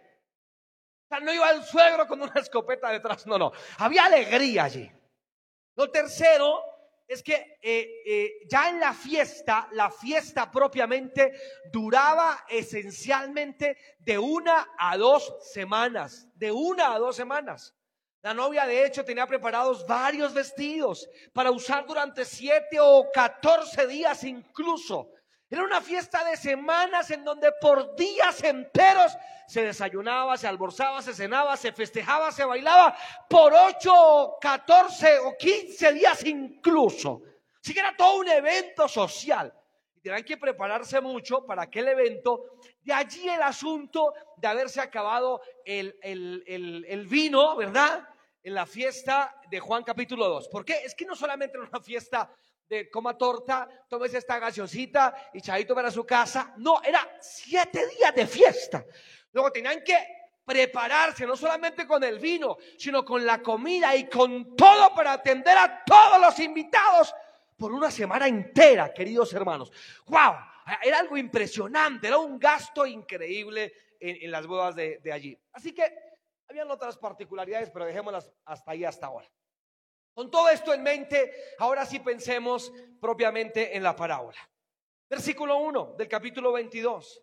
O 1.05 1.09
sea, 1.09 1.21
no 1.21 1.33
iba 1.33 1.51
el 1.51 1.63
suegro 1.63 2.07
con 2.07 2.21
una 2.21 2.35
escopeta 2.35 2.91
detrás, 2.91 3.27
no, 3.27 3.39
no. 3.39 3.53
Había 3.79 4.05
alegría 4.05 4.65
allí. 4.65 4.91
Lo 5.77 5.91
tercero 5.91 6.63
es 7.07 7.23
que 7.23 7.59
eh, 7.63 8.03
eh, 8.05 8.33
ya 8.49 8.69
en 8.69 8.81
la 8.81 8.93
fiesta, 8.93 9.69
la 9.73 9.91
fiesta 9.91 10.51
propiamente 10.51 11.33
duraba 11.73 12.45
esencialmente 12.49 13.77
de 13.99 14.19
una 14.19 14.69
a 14.79 14.97
dos 14.97 15.37
semanas, 15.53 16.29
de 16.35 16.51
una 16.51 16.93
a 16.93 16.99
dos 16.99 17.15
semanas. 17.15 17.75
La 18.23 18.35
novia 18.35 18.67
de 18.67 18.85
hecho 18.85 19.05
tenía 19.05 19.27
preparados 19.27 19.87
varios 19.87 20.35
vestidos 20.35 21.09
para 21.33 21.53
usar 21.53 21.87
durante 21.87 22.25
siete 22.25 22.81
o 22.81 23.07
catorce 23.13 23.87
días 23.87 24.25
incluso. 24.25 25.13
Era 25.49 25.63
una 25.63 25.81
fiesta 25.81 26.25
de 26.25 26.37
semanas 26.37 27.11
en 27.11 27.25
donde 27.25 27.53
por 27.61 27.95
días 27.95 28.43
enteros 28.43 29.17
se 29.47 29.63
desayunaba, 29.63 30.37
se 30.37 30.49
almorzaba, 30.49 31.01
se 31.01 31.15
cenaba, 31.15 31.57
se 31.57 31.73
festejaba, 31.73 32.33
se 32.33 32.45
bailaba 32.45 32.97
por 33.29 33.53
ocho, 33.55 34.37
catorce 34.41 35.19
o 35.21 35.37
quince 35.37 35.93
días 35.93 36.25
incluso. 36.25 37.23
Así 37.63 37.73
que 37.73 37.79
era 37.79 37.97
todo 37.97 38.19
un 38.19 38.29
evento 38.29 38.89
social. 38.89 39.55
Y 39.95 40.01
tenían 40.01 40.25
que 40.25 40.37
prepararse 40.37 41.01
mucho 41.01 41.47
para 41.47 41.63
aquel 41.63 41.89
evento. 41.89 42.59
De 42.81 42.93
allí 42.93 43.29
el 43.29 43.43
asunto 43.43 44.15
de 44.37 44.49
haberse 44.49 44.81
acabado 44.81 45.41
el, 45.65 45.97
el 46.03 47.07
vino, 47.07 47.55
¿verdad? 47.55 48.09
en 48.47 48.55
la 48.55 48.65
fiesta 48.65 49.41
de 49.51 49.59
Juan 49.59 49.83
capítulo 49.83 50.29
2. 50.29 50.47
¿Por 50.47 50.65
qué? 50.65 50.75
Es 50.85 50.95
que 50.95 51.05
no 51.05 51.17
solamente 51.17 51.59
era 51.59 51.67
una 51.69 51.81
fiesta 51.81 52.33
de 52.69 52.91
coma 52.91 53.17
torta, 53.17 53.69
tomes 53.89 54.15
esta 54.15 54.39
gaseosita 54.39 55.31
y 55.33 55.41
chavito 55.41 55.75
para 55.75 55.91
su 55.91 56.05
casa. 56.05 56.55
No, 56.59 56.83
era 56.83 57.17
siete 57.21 57.87
días 57.89 58.15
de 58.15 58.27
fiesta. 58.27 58.85
Luego 59.33 59.53
tenían 59.53 59.83
que 59.85 59.97
prepararse, 60.45 61.27
no 61.27 61.37
solamente 61.37 61.87
con 61.87 62.03
el 62.05 62.19
vino, 62.19 62.57
sino 62.79 63.05
con 63.05 63.27
la 63.27 63.43
comida 63.43 63.95
y 63.97 64.09
con 64.09 64.55
todo 64.57 64.95
para 64.95 65.13
atender 65.13 65.59
a 65.59 65.83
todos 65.85 66.21
los 66.21 66.39
invitados 66.39 67.15
por 67.57 67.73
una 67.73 67.91
semana 67.91 68.29
entera, 68.29 68.93
queridos 68.93 69.33
hermanos. 69.35 69.73
¡Wow! 70.07 70.35
Era 70.83 70.99
algo 70.99 71.17
impresionante, 71.17 72.09
era 72.09 72.19
un 72.19 72.39
gasto 72.39 72.87
increíble 72.87 73.73
en, 74.01 74.31
las 74.31 74.47
bodas 74.47 74.75
de, 74.75 74.99
de 74.99 75.13
allí. 75.13 75.39
Así 75.53 75.73
que 75.73 75.85
habían 76.49 76.71
otras 76.71 76.97
particularidades, 76.97 77.71
pero 77.71 77.85
dejémoslas 77.85 78.31
hasta 78.45 78.73
ahí, 78.73 78.85
hasta 78.85 79.07
ahora. 79.07 79.29
Con 80.17 80.31
todo 80.31 80.49
esto 80.49 80.73
en 80.73 80.83
mente, 80.83 81.31
ahora 81.59 81.85
sí 81.85 81.99
pensemos 81.99 82.73
propiamente 83.03 83.77
en 83.77 83.83
la 83.83 83.95
parábola. 83.95 84.39
Versículo 85.11 85.59
1 85.59 85.97
del 85.99 86.09
capítulo 86.09 86.53
22. 86.53 87.23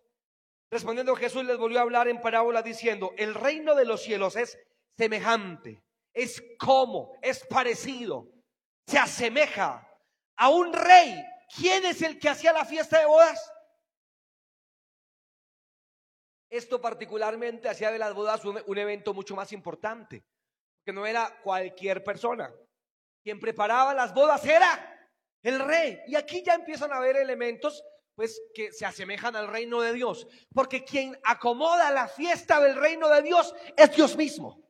Respondiendo 0.70 1.16
Jesús 1.16 1.44
les 1.44 1.58
volvió 1.58 1.80
a 1.80 1.82
hablar 1.82 2.06
en 2.06 2.20
parábola 2.20 2.62
diciendo, 2.62 3.12
el 3.16 3.34
reino 3.34 3.74
de 3.74 3.84
los 3.84 4.00
cielos 4.00 4.36
es 4.36 4.56
semejante, 4.96 5.82
es 6.12 6.40
como, 6.56 7.18
es 7.20 7.44
parecido, 7.46 8.28
se 8.86 8.96
asemeja 8.96 9.90
a 10.36 10.48
un 10.50 10.72
rey. 10.72 11.20
¿Quién 11.56 11.84
es 11.86 12.00
el 12.00 12.20
que 12.20 12.28
hacía 12.28 12.52
la 12.52 12.64
fiesta 12.64 13.00
de 13.00 13.06
bodas? 13.06 13.52
Esto 16.48 16.80
particularmente 16.80 17.68
hacía 17.68 17.90
de 17.90 17.98
las 17.98 18.14
bodas 18.14 18.44
un, 18.44 18.78
evento 18.78 19.12
mucho 19.14 19.34
más 19.34 19.50
importante, 19.50 20.24
que 20.84 20.92
no 20.92 21.04
era 21.04 21.40
cualquier 21.42 22.04
persona. 22.04 22.54
Quien 23.24 23.40
preparaba 23.40 23.94
las 23.94 24.14
bodas 24.14 24.44
era 24.44 25.08
el 25.42 25.58
rey. 25.58 25.98
Y 26.06 26.14
aquí 26.14 26.42
ya 26.44 26.54
empiezan 26.54 26.92
a 26.92 26.96
haber 26.96 27.16
elementos 27.16 27.82
pues 28.14 28.40
que 28.54 28.70
se 28.70 28.86
asemejan 28.86 29.34
al 29.34 29.48
reino 29.48 29.80
de 29.80 29.92
Dios, 29.92 30.28
porque 30.54 30.84
quien 30.84 31.18
acomoda 31.24 31.90
la 31.90 32.06
fiesta 32.06 32.60
del 32.60 32.76
reino 32.76 33.08
de 33.08 33.22
Dios 33.22 33.52
es 33.76 33.96
Dios 33.96 34.16
mismo. 34.16 34.62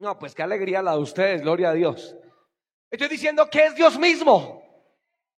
No, 0.00 0.18
pues 0.18 0.34
qué 0.34 0.42
alegría 0.42 0.82
la 0.82 0.92
de 0.92 0.98
ustedes, 0.98 1.42
gloria 1.42 1.70
a 1.70 1.74
Dios. 1.74 2.16
Estoy 2.90 3.06
diciendo 3.06 3.48
que 3.48 3.66
es 3.66 3.76
Dios 3.76 3.96
mismo. 3.96 4.60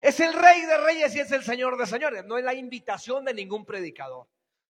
Es 0.01 0.21
el 0.21 0.33
rey 0.33 0.61
de 0.61 0.79
reyes 0.79 1.17
y 1.17 1.21
es 1.21 1.33
el 1.33 1.43
señor 1.43 1.77
de 1.77 1.87
señores. 1.87 2.25
No 2.25 2.39
es 2.39 2.45
la 2.45 2.55
invitación 2.55 3.25
de 3.25 3.35
ningún 3.35 3.65
predicador 3.65 4.29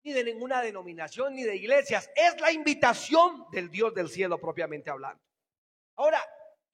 ni 0.05 0.13
de 0.13 0.23
ninguna 0.23 0.61
denominación, 0.61 1.35
ni 1.35 1.43
de 1.43 1.57
iglesias. 1.57 2.11
Es 2.15 2.39
la 2.41 2.53
invitación 2.53 3.47
del 3.51 3.71
Dios 3.71 3.95
del 3.95 4.09
cielo 4.09 4.39
propiamente 4.39 4.91
hablando. 4.91 5.23
Ahora, 5.97 6.23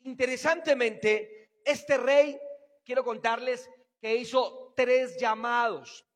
interesantemente, 0.03 1.51
este 1.65 1.97
rey, 1.97 2.39
quiero 2.85 3.05
contarles 3.05 3.69
que 4.01 4.17
hizo 4.17 4.73
tres 4.77 5.17
llamados, 5.19 6.07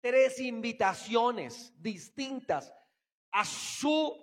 tres 0.00 0.38
invitaciones 0.40 1.72
distintas 1.80 2.72
a 3.32 3.44
su 3.44 4.22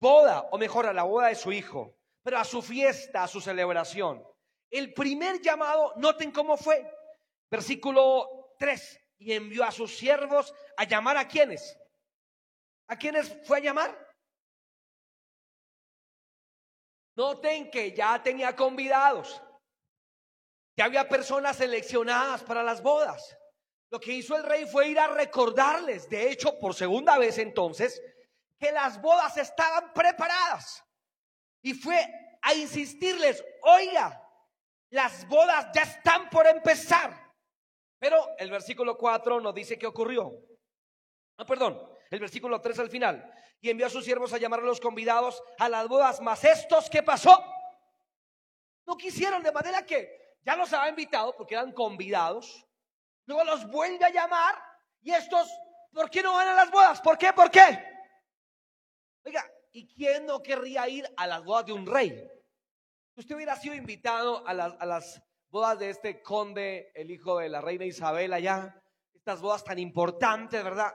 boda, 0.00 0.48
o 0.50 0.58
mejor, 0.58 0.86
a 0.86 0.92
la 0.92 1.02
boda 1.02 1.28
de 1.28 1.34
su 1.34 1.52
hijo, 1.52 1.96
pero 2.22 2.38
a 2.38 2.44
su 2.44 2.62
fiesta, 2.62 3.24
a 3.24 3.28
su 3.28 3.40
celebración. 3.40 4.24
El 4.70 4.94
primer 4.94 5.40
llamado, 5.40 5.94
noten 5.96 6.30
cómo 6.30 6.56
fue, 6.56 6.88
versículo 7.50 8.54
3 8.58 9.00
y 9.18 9.32
envió 9.32 9.64
a 9.64 9.70
sus 9.70 9.96
siervos 9.96 10.54
a 10.76 10.84
llamar 10.84 11.16
a 11.16 11.28
quienes. 11.28 11.78
¿A 12.88 12.96
quienes 12.96 13.36
fue 13.46 13.58
a 13.58 13.60
llamar? 13.60 14.09
Noten 17.20 17.70
que 17.70 17.92
ya 17.92 18.22
tenía 18.22 18.56
convidados. 18.56 19.42
Ya 20.74 20.86
había 20.86 21.06
personas 21.06 21.58
seleccionadas 21.58 22.42
para 22.42 22.62
las 22.62 22.82
bodas. 22.82 23.36
Lo 23.90 24.00
que 24.00 24.14
hizo 24.14 24.38
el 24.38 24.42
rey 24.42 24.64
fue 24.64 24.88
ir 24.88 24.98
a 24.98 25.08
recordarles, 25.08 26.08
de 26.08 26.30
hecho, 26.30 26.58
por 26.58 26.74
segunda 26.74 27.18
vez 27.18 27.36
entonces, 27.36 28.00
que 28.58 28.72
las 28.72 28.98
bodas 29.02 29.36
estaban 29.36 29.92
preparadas. 29.92 30.82
Y 31.62 31.74
fue 31.74 32.00
a 32.40 32.54
insistirles, 32.54 33.44
oiga, 33.64 34.18
las 34.88 35.28
bodas 35.28 35.66
ya 35.74 35.82
están 35.82 36.30
por 36.30 36.46
empezar. 36.46 37.34
Pero 37.98 38.16
el 38.38 38.50
versículo 38.50 38.96
4 38.96 39.42
nos 39.42 39.54
dice 39.54 39.78
qué 39.78 39.86
ocurrió. 39.86 40.32
No, 41.36 41.44
perdón, 41.44 41.86
el 42.10 42.20
versículo 42.20 42.60
3 42.60 42.78
al 42.80 42.90
final. 42.90 43.32
Y 43.60 43.70
envió 43.70 43.86
a 43.86 43.90
sus 43.90 44.04
siervos 44.04 44.32
a 44.32 44.38
llamar 44.38 44.60
a 44.60 44.64
los 44.64 44.80
convidados 44.80 45.42
a 45.58 45.68
las 45.68 45.86
bodas, 45.86 46.20
mas 46.20 46.44
estos, 46.44 46.90
¿qué 46.90 47.02
pasó? 47.02 47.42
No 48.86 48.96
quisieron, 48.96 49.42
de 49.42 49.52
manera 49.52 49.86
que 49.86 50.36
ya 50.42 50.56
los 50.56 50.72
había 50.72 50.90
invitado 50.90 51.36
porque 51.36 51.54
eran 51.54 51.72
convidados. 51.72 52.66
Luego 53.26 53.44
los 53.44 53.70
vuelve 53.70 54.04
a 54.04 54.10
llamar 54.10 54.56
y 55.02 55.12
estos, 55.12 55.48
¿por 55.92 56.10
qué 56.10 56.22
no 56.22 56.34
van 56.34 56.48
a 56.48 56.54
las 56.54 56.70
bodas? 56.70 57.00
¿Por 57.00 57.16
qué? 57.16 57.32
¿Por 57.32 57.50
qué? 57.50 57.78
Oiga, 59.24 59.44
¿y 59.72 59.86
quién 59.94 60.26
no 60.26 60.42
querría 60.42 60.88
ir 60.88 61.08
a 61.16 61.26
las 61.26 61.44
bodas 61.44 61.66
de 61.66 61.72
un 61.72 61.86
rey? 61.86 62.28
Usted 63.14 63.34
hubiera 63.34 63.54
sido 63.54 63.74
invitado 63.74 64.46
a 64.46 64.54
las, 64.54 64.74
a 64.80 64.86
las 64.86 65.22
bodas 65.50 65.78
de 65.78 65.90
este 65.90 66.22
conde, 66.22 66.90
el 66.94 67.10
hijo 67.10 67.38
de 67.38 67.50
la 67.50 67.60
reina 67.60 67.84
Isabel 67.84 68.32
allá, 68.32 68.82
estas 69.14 69.40
bodas 69.40 69.62
tan 69.62 69.78
importantes, 69.78 70.64
¿verdad? 70.64 70.92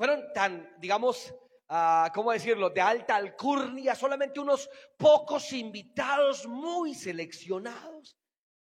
Fueron 0.00 0.32
tan, 0.32 0.76
digamos, 0.78 1.30
uh, 1.68 2.10
¿cómo 2.14 2.32
decirlo?, 2.32 2.70
de 2.70 2.80
alta 2.80 3.16
alcurnia, 3.16 3.94
solamente 3.94 4.40
unos 4.40 4.70
pocos 4.96 5.52
invitados 5.52 6.46
muy 6.46 6.94
seleccionados. 6.94 8.16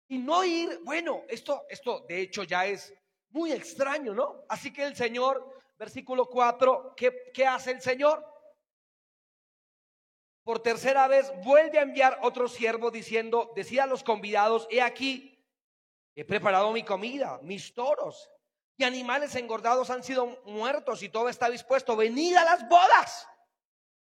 Y 0.09 0.17
no 0.17 0.43
ir, 0.43 0.81
bueno, 0.83 1.23
esto, 1.29 1.65
esto 1.69 2.03
de 2.09 2.19
hecho 2.19 2.43
ya 2.43 2.65
es 2.65 2.93
muy 3.29 3.53
extraño, 3.53 4.13
¿no? 4.13 4.43
Así 4.49 4.73
que 4.73 4.83
el 4.83 4.97
Señor, 4.97 5.61
versículo 5.79 6.25
4, 6.25 6.93
¿qué, 6.97 7.31
qué 7.33 7.47
hace 7.47 7.71
el 7.71 7.81
Señor? 7.81 8.21
por 10.43 10.59
tercera 10.59 11.07
vez 11.07 11.31
vuelve 11.45 11.79
a 11.79 11.83
enviar 11.83 12.19
otro 12.21 12.49
siervo 12.49 12.91
diciendo, 12.91 13.53
decía 13.55 13.85
a 13.85 13.87
los 13.87 14.03
convidados, 14.03 14.67
he 14.69 14.81
aquí, 14.81 15.41
he 16.17 16.25
preparado 16.25 16.73
mi 16.73 16.83
comida, 16.83 17.39
mis 17.43 17.73
toros 17.73 18.29
y 18.77 18.83
animales 18.83 19.35
engordados 19.35 19.89
han 19.89 20.03
sido 20.03 20.41
muertos 20.45 21.03
y 21.03 21.09
todo 21.09 21.29
está 21.29 21.49
dispuesto, 21.49 21.95
venid 21.95 22.35
a 22.35 22.43
las 22.43 22.67
bodas. 22.67 23.27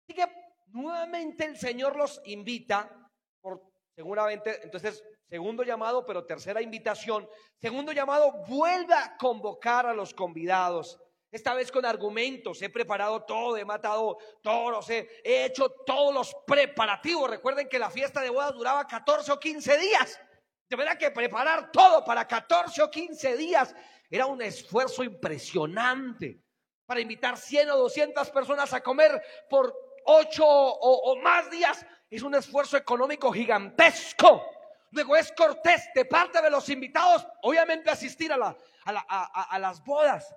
Así 0.02 0.14
que 0.14 0.26
nuevamente 0.68 1.44
el 1.44 1.56
Señor 1.56 1.96
los 1.96 2.20
invita, 2.24 3.10
por 3.40 3.62
seguramente, 3.94 4.60
entonces, 4.62 5.02
segundo 5.28 5.62
llamado, 5.62 6.04
pero 6.06 6.26
tercera 6.26 6.62
invitación, 6.62 7.28
segundo 7.60 7.92
llamado, 7.92 8.44
vuelve 8.46 8.94
a 8.94 9.16
convocar 9.16 9.86
a 9.86 9.94
los 9.94 10.14
convidados 10.14 11.00
esta 11.34 11.52
vez 11.52 11.72
con 11.72 11.84
argumentos, 11.84 12.62
he 12.62 12.68
preparado 12.68 13.24
todo, 13.24 13.56
he 13.56 13.64
matado 13.64 14.18
toros, 14.40 14.88
he, 14.88 15.08
he 15.24 15.46
hecho 15.46 15.68
todos 15.68 16.14
los 16.14 16.32
preparativos. 16.46 17.28
Recuerden 17.28 17.68
que 17.68 17.76
la 17.76 17.90
fiesta 17.90 18.20
de 18.20 18.30
bodas 18.30 18.54
duraba 18.54 18.86
14 18.86 19.32
o 19.32 19.40
15 19.40 19.76
días. 19.76 20.20
De 20.68 20.76
verdad 20.76 20.98
que 20.98 21.10
preparar 21.10 21.70
todo 21.70 22.04
para 22.04 22.26
14 22.26 22.82
o 22.82 22.90
15 22.90 23.36
días 23.36 23.74
era 24.10 24.26
un 24.26 24.40
esfuerzo 24.42 25.04
impresionante. 25.04 26.40
Para 26.86 27.00
invitar 27.00 27.36
100 27.36 27.70
o 27.70 27.76
200 27.78 28.30
personas 28.30 28.72
a 28.72 28.82
comer 28.82 29.22
por 29.48 29.74
8 30.06 30.44
o, 30.46 31.16
más 31.22 31.50
días 31.50 31.84
es 32.10 32.22
un 32.22 32.34
esfuerzo 32.34 32.76
económico 32.76 33.32
gigantesco. 33.32 34.44
Luego 34.90 35.16
es 35.16 35.32
cortés 35.32 35.88
de 35.94 36.04
parte 36.04 36.40
de 36.40 36.50
los 36.50 36.68
invitados, 36.68 37.26
obviamente 37.42 37.90
asistir 37.90 38.32
a, 38.32 38.36
la, 38.36 38.56
a 38.84 39.58
las 39.58 39.82
bodas. 39.84 40.34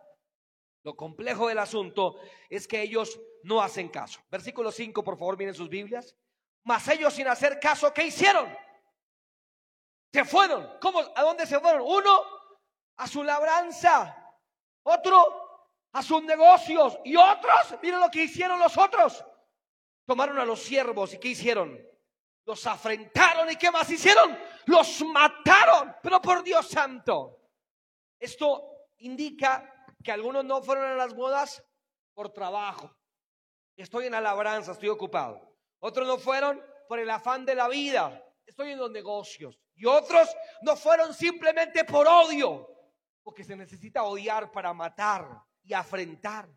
Lo 0.83 0.95
complejo 0.95 1.47
del 1.47 1.59
asunto 1.59 2.19
es 2.49 2.67
que 2.67 2.81
ellos 2.81 3.19
no 3.43 3.61
hacen 3.61 3.89
caso. 3.89 4.21
Versículo 4.31 4.71
5, 4.71 5.03
por 5.03 5.17
favor, 5.17 5.37
miren 5.37 5.53
sus 5.53 5.69
Biblias. 5.69 6.15
Mas 6.63 6.87
ellos 6.87 7.13
sin 7.13 7.27
hacer 7.27 7.59
caso, 7.59 7.93
¿qué 7.93 8.03
hicieron? 8.05 8.47
Se 10.13 10.25
fueron. 10.25 10.77
¿Cómo? 10.81 11.01
¿A 11.15 11.21
dónde 11.23 11.45
se 11.45 11.59
fueron? 11.59 11.81
Uno 11.81 12.21
a 12.97 13.07
su 13.07 13.23
labranza, 13.23 14.15
otro 14.83 15.47
a 15.93 16.03
sus 16.03 16.23
negocios 16.23 16.99
y 17.05 17.15
otros, 17.15 17.75
miren 17.81 17.99
lo 17.99 18.09
que 18.09 18.23
hicieron 18.23 18.59
los 18.59 18.77
otros. 18.77 19.23
Tomaron 20.05 20.37
a 20.39 20.45
los 20.45 20.61
siervos 20.61 21.13
y 21.13 21.19
¿qué 21.19 21.29
hicieron? 21.29 21.77
Los 22.45 22.65
afrentaron 22.65 23.51
y 23.51 23.55
¿qué 23.55 23.71
más 23.71 23.89
hicieron? 23.89 24.37
Los 24.65 25.01
mataron, 25.01 25.95
pero 26.01 26.21
por 26.21 26.43
Dios 26.43 26.67
santo. 26.67 27.39
Esto 28.19 28.89
indica 28.97 29.85
que 30.03 30.11
algunos 30.11 30.45
no 30.45 30.61
fueron 30.61 30.85
a 30.85 30.95
las 30.95 31.13
bodas 31.13 31.63
por 32.13 32.31
trabajo. 32.31 32.95
Estoy 33.75 34.05
en 34.05 34.13
la 34.13 34.21
labranza, 34.21 34.71
estoy 34.71 34.89
ocupado. 34.89 35.55
Otros 35.79 36.07
no 36.07 36.17
fueron 36.17 36.63
por 36.87 36.99
el 36.99 37.09
afán 37.09 37.45
de 37.45 37.55
la 37.55 37.67
vida. 37.67 38.23
Estoy 38.45 38.71
en 38.71 38.79
los 38.79 38.91
negocios. 38.91 39.59
Y 39.77 39.85
otros 39.85 40.35
no 40.63 40.75
fueron 40.75 41.13
simplemente 41.13 41.85
por 41.85 42.07
odio, 42.07 42.67
porque 43.23 43.43
se 43.43 43.55
necesita 43.55 44.03
odiar 44.03 44.51
para 44.51 44.73
matar 44.73 45.27
y 45.63 45.73
afrentar. 45.73 46.49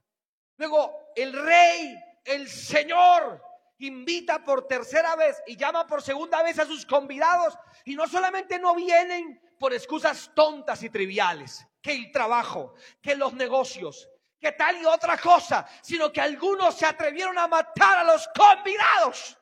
Luego, 0.57 1.13
el 1.15 1.33
rey, 1.33 1.95
el 2.25 2.49
Señor, 2.49 3.43
invita 3.79 4.43
por 4.43 4.67
tercera 4.67 5.17
vez 5.17 5.43
y 5.47 5.57
llama 5.57 5.87
por 5.87 6.03
segunda 6.03 6.43
vez 6.43 6.59
a 6.59 6.67
sus 6.67 6.87
convidados 6.87 7.59
y 7.85 7.95
no 7.95 8.09
solamente 8.09 8.59
no 8.59 8.75
vienen 8.75 9.41
por 9.59 9.75
excusas 9.75 10.31
tontas 10.35 10.83
y 10.83 10.89
triviales, 10.89 11.67
que 11.83 11.93
el 11.93 12.11
trabajo, 12.11 12.75
que 13.03 13.15
los 13.17 13.35
negocios, 13.35 14.09
que 14.39 14.53
tal 14.53 14.81
y 14.81 14.87
otra 14.87 15.19
cosa, 15.19 15.67
sino 15.83 16.11
que 16.11 16.23
algunos 16.23 16.75
se 16.75 16.87
atrevieron 16.87 17.39
a 17.39 17.47
matar 17.47 17.99
a 17.99 18.05
los 18.05 18.27
convidados. 18.29 19.39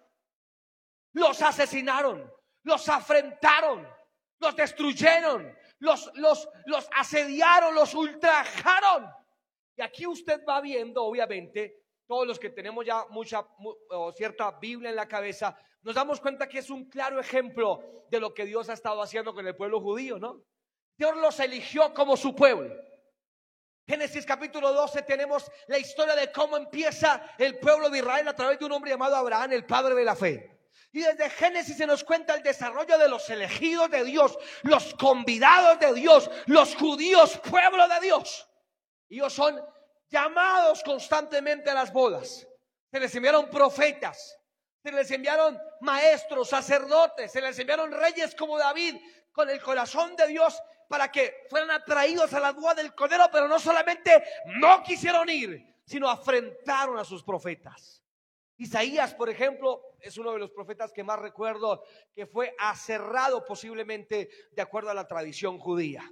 Los 1.13 1.41
asesinaron, 1.43 2.33
los 2.69 2.89
afrentaron, 2.89 3.89
los 4.39 4.55
destruyeron, 4.55 5.57
los, 5.81 6.11
los, 6.15 6.49
los 6.67 6.89
asediaron, 6.95 7.75
los 7.75 7.95
ultrajaron. 7.95 9.11
Y 9.75 9.83
aquí 9.83 10.07
usted 10.07 10.45
va 10.47 10.61
viendo, 10.61 11.03
obviamente, 11.03 11.83
todos 12.07 12.27
los 12.27 12.39
que 12.39 12.51
tenemos 12.51 12.85
ya 12.85 13.07
mucha 13.09 13.47
o 13.91 14.13
cierta 14.13 14.51
Biblia 14.53 14.91
en 14.91 14.97
la 14.97 15.09
cabeza, 15.09 15.57
nos 15.83 15.95
damos 15.95 16.21
cuenta 16.21 16.49
que 16.49 16.59
es 16.59 16.69
un 16.69 16.91
claro 16.91 17.19
ejemplo 17.19 18.05
de 18.11 18.21
lo 18.21 18.35
que 18.35 18.45
Dios 18.45 18.69
ha 18.69 18.75
estado 18.75 19.01
haciendo 19.03 19.33
con 19.33 19.47
el 19.47 19.57
pueblo 19.57 19.81
judío, 19.81 20.19
¿no? 20.19 20.45
Dios 20.97 21.17
los 21.17 21.41
eligió 21.41 21.95
como 21.95 22.17
su 22.17 22.35
pueblo. 22.35 22.75
Génesis 23.87 24.27
capítulo 24.27 24.75
12 24.75 25.03
tenemos 25.03 25.51
la 25.69 25.79
historia 25.79 26.15
de 26.15 26.31
cómo 26.31 26.59
empieza 26.59 27.35
el 27.39 27.59
pueblo 27.59 27.89
de 27.89 27.99
Israel 27.99 28.29
a 28.29 28.35
través 28.35 28.59
de 28.59 28.67
un 28.67 28.73
hombre 28.73 28.91
llamado 28.91 29.17
Abraham, 29.17 29.53
el 29.53 29.65
padre 29.65 29.95
de 29.95 30.05
la 30.05 30.15
fe. 30.15 30.58
Y 30.93 31.01
desde 31.01 31.31
Génesis 31.31 31.77
se 31.77 31.87
nos 31.87 32.03
cuenta 32.03 32.35
el 32.35 32.43
desarrollo 32.43 32.97
de 32.99 33.09
los 33.09 33.29
elegidos 33.29 33.91
de 33.91 34.05
Dios, 34.05 34.39
los 34.63 34.95
convidados 34.95 35.79
de 35.79 35.93
Dios, 35.95 36.31
los 36.47 36.75
judíos, 36.77 37.39
pueblo 37.39 37.87
de 37.89 38.01
Dios. 38.01 38.49
Ellos 39.09 39.33
son 39.33 39.63
llamados 40.09 40.83
constantemente 40.83 41.71
a 41.71 41.75
las 41.75 41.93
bodas. 41.93 42.47
Se 42.91 42.99
les 43.01 43.15
enviaron 43.15 43.51
profetas, 43.51 44.39
se 44.83 44.91
les 44.91 45.11
enviaron 45.11 45.59
maestros, 45.81 46.49
sacerdotes, 46.49 47.31
se 47.31 47.41
les 47.41 47.59
enviaron 47.59 47.93
reyes 47.93 48.35
como 48.35 48.59
David 48.59 48.97
con 49.33 49.51
el 49.51 49.61
corazón 49.61 50.17
de 50.17 50.27
Dios 50.27 50.59
para 50.89 51.13
que 51.13 51.47
fueran 51.51 51.71
atraídos 51.71 52.33
a 52.33 52.41
la 52.41 52.53
boda 52.53 52.75
del 52.75 52.95
Cordero, 52.95 53.27
pero 53.31 53.47
no 53.47 53.59
solamente 53.59 54.25
no 54.59 54.83
quisieron 54.83 55.29
ir, 55.29 55.77
sino 55.85 56.09
afrentaron 56.09 56.99
a 56.99 57.05
sus 57.05 57.23
profetas. 57.23 58.03
Isaías, 58.59 59.15
por 59.15 59.31
ejemplo, 59.31 59.83
es 60.01 60.19
uno 60.19 60.33
de 60.33 60.41
los 60.41 60.51
profetas 60.51 60.93
que 60.93 61.05
más 61.05 61.19
recuerdo 61.21 61.85
que 62.13 62.27
fue 62.27 62.55
aserrado 62.59 63.45
posiblemente 63.45 64.29
de 64.51 64.63
acuerdo 64.63 64.91
a 64.91 64.95
la 64.95 65.07
tradición 65.07 65.61
judía. 65.61 66.03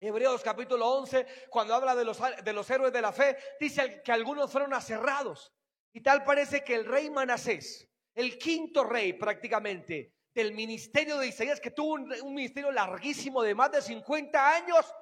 Hebreos 0.00 0.40
capítulo 0.42 0.88
11, 0.88 1.26
cuando 1.50 1.74
habla 1.74 1.94
de 1.94 2.06
los, 2.06 2.18
de 2.42 2.52
los 2.54 2.70
héroes 2.70 2.92
de 2.92 3.02
la 3.02 3.12
fe, 3.12 3.36
dice 3.60 4.00
que 4.02 4.12
algunos 4.12 4.50
fueron 4.50 4.72
aserrados. 4.72 5.52
Y 5.92 6.00
tal 6.00 6.24
parece 6.24 6.64
que 6.64 6.74
el 6.74 6.86
rey 6.86 7.10
Manasés, 7.10 7.86
el 8.14 8.38
quinto 8.38 8.84
rey 8.84 9.12
prácticamente 9.12 10.14
del 10.32 10.54
ministerio 10.54 11.18
de 11.18 11.26
Isaías, 11.26 11.60
que 11.60 11.72
tuvo 11.72 11.94
un, 11.94 12.10
un 12.22 12.34
ministerio 12.34 12.72
larguísimo 12.72 13.42
de 13.42 13.54
más 13.54 13.72
de 13.72 13.82
50 13.82 14.56
años, 14.56 14.94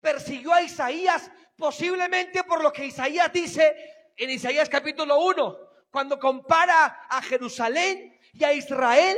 persiguió 0.00 0.54
a 0.54 0.62
Isaías 0.62 1.30
posiblemente 1.54 2.44
por 2.44 2.62
lo 2.62 2.72
que 2.72 2.86
Isaías 2.86 3.30
dice 3.30 3.74
en 4.16 4.30
Isaías 4.30 4.70
capítulo 4.70 5.20
1, 5.20 5.73
cuando 5.94 6.18
compara 6.18 7.06
a 7.08 7.22
Jerusalén 7.22 8.18
y 8.32 8.42
a 8.42 8.52
Israel 8.52 9.16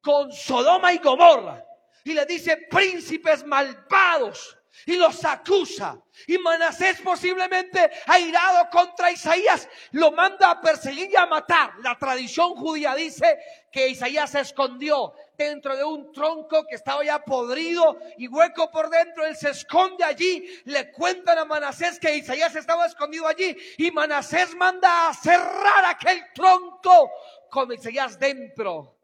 con 0.00 0.32
Sodoma 0.32 0.90
y 0.94 0.96
Gomorra. 0.96 1.62
Y 2.02 2.14
le 2.14 2.24
dice 2.24 2.56
príncipes 2.70 3.44
malvados 3.44 4.56
y 4.86 4.96
los 4.96 5.22
acusa. 5.22 6.00
Y 6.26 6.38
Manasés 6.38 7.02
posiblemente 7.02 7.90
airado 8.06 8.70
contra 8.70 9.10
Isaías 9.10 9.68
lo 9.90 10.12
manda 10.12 10.50
a 10.50 10.60
perseguir 10.62 11.10
y 11.10 11.16
a 11.16 11.26
matar. 11.26 11.74
La 11.82 11.98
tradición 11.98 12.54
judía 12.54 12.94
dice 12.94 13.38
que 13.70 13.88
Isaías 13.88 14.30
se 14.30 14.40
escondió 14.40 15.12
dentro 15.36 15.76
de 15.76 15.84
un 15.84 16.12
tronco 16.12 16.64
que 16.66 16.76
estaba 16.76 17.04
ya 17.04 17.18
podrido 17.24 17.98
y 18.16 18.28
hueco 18.28 18.70
por 18.70 18.90
dentro. 18.90 19.24
Él 19.24 19.36
se 19.36 19.50
esconde 19.50 20.04
allí. 20.04 20.46
Le 20.64 20.92
cuentan 20.92 21.38
a 21.38 21.44
Manasés 21.44 21.98
que 21.98 22.16
Isaías 22.16 22.54
estaba 22.56 22.86
escondido 22.86 23.26
allí 23.26 23.56
y 23.78 23.90
Manasés 23.90 24.54
manda 24.54 25.08
a 25.08 25.14
cerrar 25.14 25.84
aquel 25.86 26.22
tronco 26.34 27.10
con 27.50 27.72
Isaías 27.72 28.18
dentro. 28.18 28.98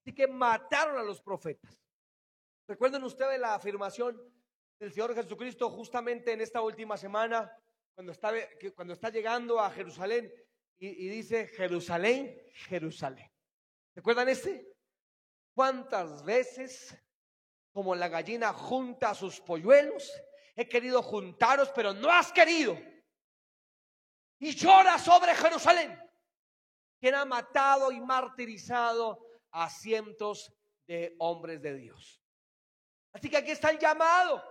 Así 0.00 0.14
que 0.14 0.26
mataron 0.26 0.98
a 0.98 1.02
los 1.02 1.20
profetas. 1.20 1.78
Recuerden 2.66 3.02
ustedes 3.04 3.38
la 3.38 3.54
afirmación 3.54 4.20
del 4.78 4.92
Señor 4.92 5.14
Jesucristo 5.14 5.70
justamente 5.70 6.32
en 6.32 6.40
esta 6.40 6.60
última 6.60 6.96
semana, 6.96 7.50
cuando 7.94 8.12
está, 8.12 8.32
cuando 8.74 8.94
está 8.94 9.10
llegando 9.10 9.60
a 9.60 9.70
Jerusalén 9.70 10.32
y, 10.78 11.08
dice, 11.08 11.46
Jerusalén, 11.48 12.36
Jerusalén. 12.52 13.30
¿Recuerdan 13.94 14.28
este? 14.28 14.73
¿Cuántas 15.54 16.24
veces, 16.24 16.96
como 17.72 17.94
la 17.94 18.08
gallina 18.08 18.52
junta 18.52 19.10
a 19.10 19.14
sus 19.14 19.40
polluelos, 19.40 20.12
he 20.56 20.68
querido 20.68 21.02
juntaros, 21.02 21.70
pero 21.74 21.92
no 21.94 22.10
has 22.10 22.32
querido? 22.32 22.76
Y 24.38 24.54
llora 24.54 24.98
sobre 24.98 25.34
Jerusalén, 25.34 25.96
quien 26.98 27.14
ha 27.14 27.24
matado 27.24 27.92
y 27.92 28.00
martirizado 28.00 29.24
a 29.52 29.70
cientos 29.70 30.52
de 30.86 31.14
hombres 31.20 31.62
de 31.62 31.74
Dios. 31.74 32.20
Así 33.12 33.30
que 33.30 33.36
aquí 33.36 33.52
está 33.52 33.70
el 33.70 33.78
llamado. 33.78 34.42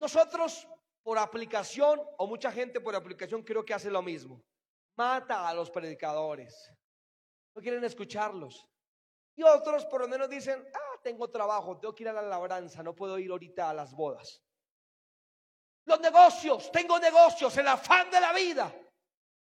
Nosotros 0.00 0.66
por 1.04 1.18
aplicación, 1.18 2.00
o 2.18 2.26
mucha 2.26 2.50
gente 2.50 2.80
por 2.80 2.96
aplicación 2.96 3.44
creo 3.44 3.64
que 3.64 3.72
hace 3.72 3.88
lo 3.88 4.02
mismo. 4.02 4.44
Mata 4.96 5.48
a 5.48 5.54
los 5.54 5.70
predicadores. 5.70 6.68
No 7.54 7.62
quieren 7.62 7.84
escucharlos. 7.84 8.66
Y 9.36 9.42
otros 9.42 9.84
por 9.84 10.00
lo 10.00 10.08
menos 10.08 10.28
dicen, 10.30 10.66
ah, 10.74 10.98
tengo 11.02 11.28
trabajo, 11.30 11.78
tengo 11.78 11.94
que 11.94 12.04
ir 12.04 12.08
a 12.08 12.12
la 12.12 12.22
labranza, 12.22 12.82
no 12.82 12.94
puedo 12.94 13.18
ir 13.18 13.30
ahorita 13.30 13.70
a 13.70 13.74
las 13.74 13.92
bodas. 13.94 14.42
Los 15.84 16.00
negocios, 16.00 16.72
tengo 16.72 16.98
negocios, 16.98 17.56
el 17.58 17.68
afán 17.68 18.10
de 18.10 18.20
la 18.20 18.32
vida. 18.32 18.74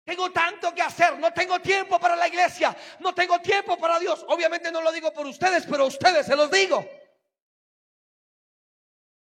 Tengo 0.05 0.31
tanto 0.31 0.75
que 0.75 0.83
hacer, 0.83 1.19
no 1.19 1.33
tengo 1.33 1.61
tiempo 1.61 1.99
para 1.99 2.14
la 2.14 2.29
iglesia, 2.29 2.77
no 3.01 3.14
tengo 3.14 3.40
tiempo 3.40 3.77
para 3.79 3.99
Dios. 3.99 4.25
Obviamente 4.29 4.71
no 4.71 4.81
lo 4.83 4.93
digo 4.93 5.12
por 5.12 5.27
ustedes, 5.27 5.66
pero 5.66 5.85
a 5.85 5.87
ustedes 5.87 6.27
se 6.27 6.37
los 6.37 6.51
digo. 6.51 6.85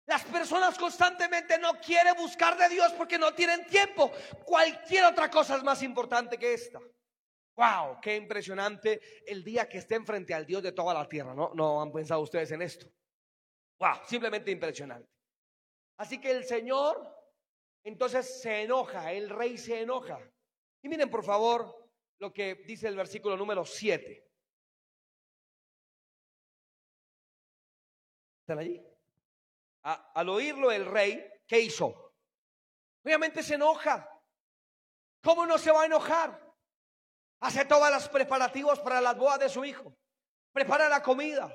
Las 0.06 0.24
personas 0.24 0.76
constantemente 0.78 1.58
no 1.58 1.74
quieren 1.80 2.14
buscar 2.16 2.56
de 2.56 2.68
Dios 2.70 2.92
porque 2.94 3.18
no 3.18 3.34
tienen 3.34 3.66
tiempo. 3.66 4.10
Cualquier 4.44 5.04
otra 5.04 5.30
cosa 5.30 5.56
es 5.56 5.62
más 5.62 5.82
importante 5.82 6.38
que 6.38 6.54
esta. 6.54 6.80
Wow, 7.58 8.00
qué 8.00 8.14
impresionante 8.14 9.00
el 9.26 9.42
día 9.42 9.68
que 9.68 9.78
estén 9.78 10.06
frente 10.06 10.32
al 10.32 10.46
Dios 10.46 10.62
de 10.62 10.70
toda 10.70 10.94
la 10.94 11.08
tierra. 11.08 11.34
¿No, 11.34 11.52
no 11.54 11.82
han 11.82 11.90
pensado 11.90 12.20
ustedes 12.20 12.52
en 12.52 12.62
esto? 12.62 12.86
Wow, 13.80 13.96
simplemente 14.06 14.52
impresionante. 14.52 15.10
Así 15.96 16.20
que 16.20 16.30
el 16.30 16.44
Señor 16.44 17.18
entonces 17.82 18.40
se 18.40 18.62
enoja, 18.62 19.12
el 19.12 19.28
rey 19.28 19.58
se 19.58 19.80
enoja. 19.80 20.20
Y 20.82 20.88
miren 20.88 21.10
por 21.10 21.24
favor 21.24 21.90
lo 22.20 22.32
que 22.32 22.54
dice 22.64 22.86
el 22.86 22.94
versículo 22.94 23.36
número 23.36 23.64
7. 23.64 24.24
¿Están 28.40 28.58
allí? 28.60 28.84
al 29.82 30.28
oírlo 30.28 30.70
el 30.70 30.84
rey, 30.84 31.24
¿qué 31.46 31.60
hizo? 31.60 32.12
Obviamente 33.02 33.42
se 33.42 33.54
enoja. 33.54 34.08
¿Cómo 35.22 35.46
no 35.46 35.58
se 35.58 35.72
va 35.72 35.82
a 35.82 35.86
enojar? 35.86 36.47
Hace 37.40 37.64
todos 37.64 37.90
los 37.90 38.08
preparativos 38.08 38.80
para 38.80 39.00
las 39.00 39.16
bodas 39.16 39.38
de 39.38 39.48
su 39.48 39.64
hijo. 39.64 39.96
Prepara 40.52 40.88
la 40.88 41.02
comida 41.02 41.54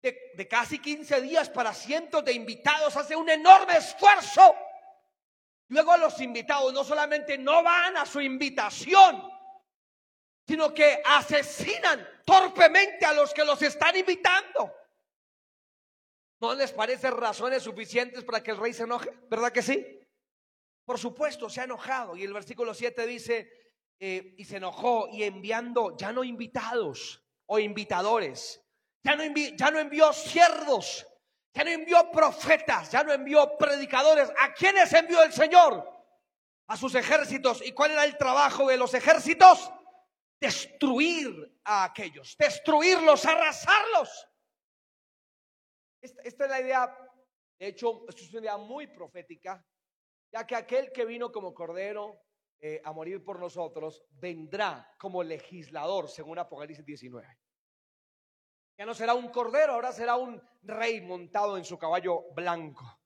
de, 0.00 0.32
de 0.34 0.48
casi 0.48 0.78
15 0.78 1.20
días 1.22 1.50
para 1.50 1.74
cientos 1.74 2.24
de 2.24 2.32
invitados. 2.32 2.96
Hace 2.96 3.16
un 3.16 3.28
enorme 3.28 3.76
esfuerzo. 3.76 4.54
Luego 5.68 5.96
los 5.96 6.20
invitados 6.20 6.72
no 6.72 6.84
solamente 6.84 7.36
no 7.36 7.62
van 7.62 7.96
a 7.96 8.06
su 8.06 8.20
invitación, 8.20 9.30
sino 10.46 10.72
que 10.72 11.02
asesinan 11.04 12.06
torpemente 12.24 13.04
a 13.04 13.12
los 13.12 13.34
que 13.34 13.44
los 13.44 13.60
están 13.60 13.96
invitando. 13.96 14.72
¿No 16.40 16.54
les 16.54 16.72
parece 16.72 17.10
razones 17.10 17.64
suficientes 17.64 18.24
para 18.24 18.42
que 18.42 18.52
el 18.52 18.56
rey 18.56 18.72
se 18.72 18.84
enoje? 18.84 19.10
¿Verdad 19.28 19.52
que 19.52 19.62
sí? 19.62 20.00
Por 20.86 20.98
supuesto, 20.98 21.50
se 21.50 21.60
ha 21.60 21.64
enojado. 21.64 22.16
Y 22.16 22.22
el 22.22 22.32
versículo 22.32 22.72
7 22.72 23.06
dice, 23.06 23.67
eh, 24.00 24.34
y 24.38 24.44
se 24.44 24.58
enojó 24.58 25.08
y 25.12 25.24
enviando 25.24 25.96
ya 25.96 26.12
no 26.12 26.22
invitados 26.22 27.22
o 27.46 27.58
invitadores, 27.58 28.62
ya 29.02 29.16
no, 29.16 29.24
ya 29.24 29.70
no 29.70 29.78
envió 29.80 30.12
siervos, 30.12 31.06
ya 31.52 31.64
no 31.64 31.70
envió 31.70 32.10
profetas, 32.10 32.92
ya 32.92 33.02
no 33.02 33.12
envió 33.12 33.56
predicadores. 33.58 34.30
¿A 34.38 34.52
quiénes 34.52 34.92
envió 34.92 35.22
el 35.22 35.32
Señor? 35.32 35.84
A 36.68 36.76
sus 36.76 36.94
ejércitos. 36.94 37.60
¿Y 37.66 37.72
cuál 37.72 37.92
era 37.92 38.04
el 38.04 38.16
trabajo 38.16 38.68
de 38.68 38.76
los 38.76 38.94
ejércitos? 38.94 39.72
Destruir 40.40 41.58
a 41.64 41.84
aquellos, 41.84 42.36
destruirlos, 42.38 43.24
arrasarlos. 43.26 44.28
Esta, 46.00 46.22
es 46.22 46.38
la 46.38 46.60
idea, 46.60 46.96
de 47.58 47.66
hecho, 47.66 48.06
es 48.08 48.30
una 48.30 48.40
idea 48.42 48.56
muy 48.56 48.86
profética, 48.86 49.66
ya 50.32 50.46
que 50.46 50.54
aquel 50.54 50.92
que 50.92 51.04
vino 51.04 51.32
como 51.32 51.52
cordero 51.52 52.27
eh, 52.60 52.80
a 52.84 52.92
morir 52.92 53.24
por 53.24 53.38
nosotros, 53.38 54.02
vendrá 54.10 54.94
como 54.98 55.22
legislador, 55.22 56.08
según 56.08 56.38
Apocalipsis 56.38 56.84
19. 56.84 57.38
Ya 58.76 58.86
no 58.86 58.94
será 58.94 59.14
un 59.14 59.28
cordero, 59.28 59.74
ahora 59.74 59.92
será 59.92 60.16
un 60.16 60.40
rey 60.62 61.00
montado 61.00 61.56
en 61.56 61.64
su 61.64 61.78
caballo 61.78 62.24
blanco. 62.34 63.00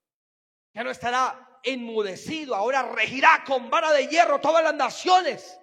Ya 0.74 0.82
no 0.82 0.90
estará 0.90 1.60
enmudecido, 1.62 2.54
ahora 2.54 2.82
regirá 2.82 3.44
con 3.46 3.68
vara 3.70 3.92
de 3.92 4.06
hierro 4.06 4.40
todas 4.40 4.64
las 4.64 4.74
naciones. 4.74 5.58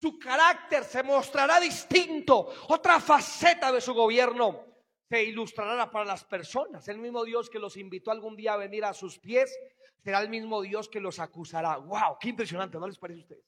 Su 0.00 0.18
carácter 0.18 0.84
se 0.84 1.02
mostrará 1.02 1.60
distinto, 1.60 2.50
otra 2.68 3.00
faceta 3.00 3.70
de 3.70 3.80
su 3.82 3.92
gobierno 3.92 4.66
se 5.10 5.24
ilustrará 5.24 5.90
para 5.90 6.04
las 6.04 6.24
personas. 6.24 6.86
El 6.88 6.98
mismo 6.98 7.24
Dios 7.24 7.50
que 7.50 7.58
los 7.58 7.76
invitó 7.76 8.10
algún 8.10 8.36
día 8.36 8.54
a 8.54 8.58
venir 8.58 8.84
a 8.84 8.94
sus 8.94 9.18
pies 9.18 9.54
será 10.02 10.20
el 10.20 10.28
mismo 10.28 10.62
Dios 10.62 10.88
que 10.88 11.00
los 11.00 11.18
acusará. 11.18 11.76
¡Wow! 11.76 12.18
¡Qué 12.20 12.30
impresionante! 12.30 12.78
¿No 12.78 12.86
les 12.86 12.98
parece 12.98 13.20
a 13.20 13.22
ustedes? 13.22 13.44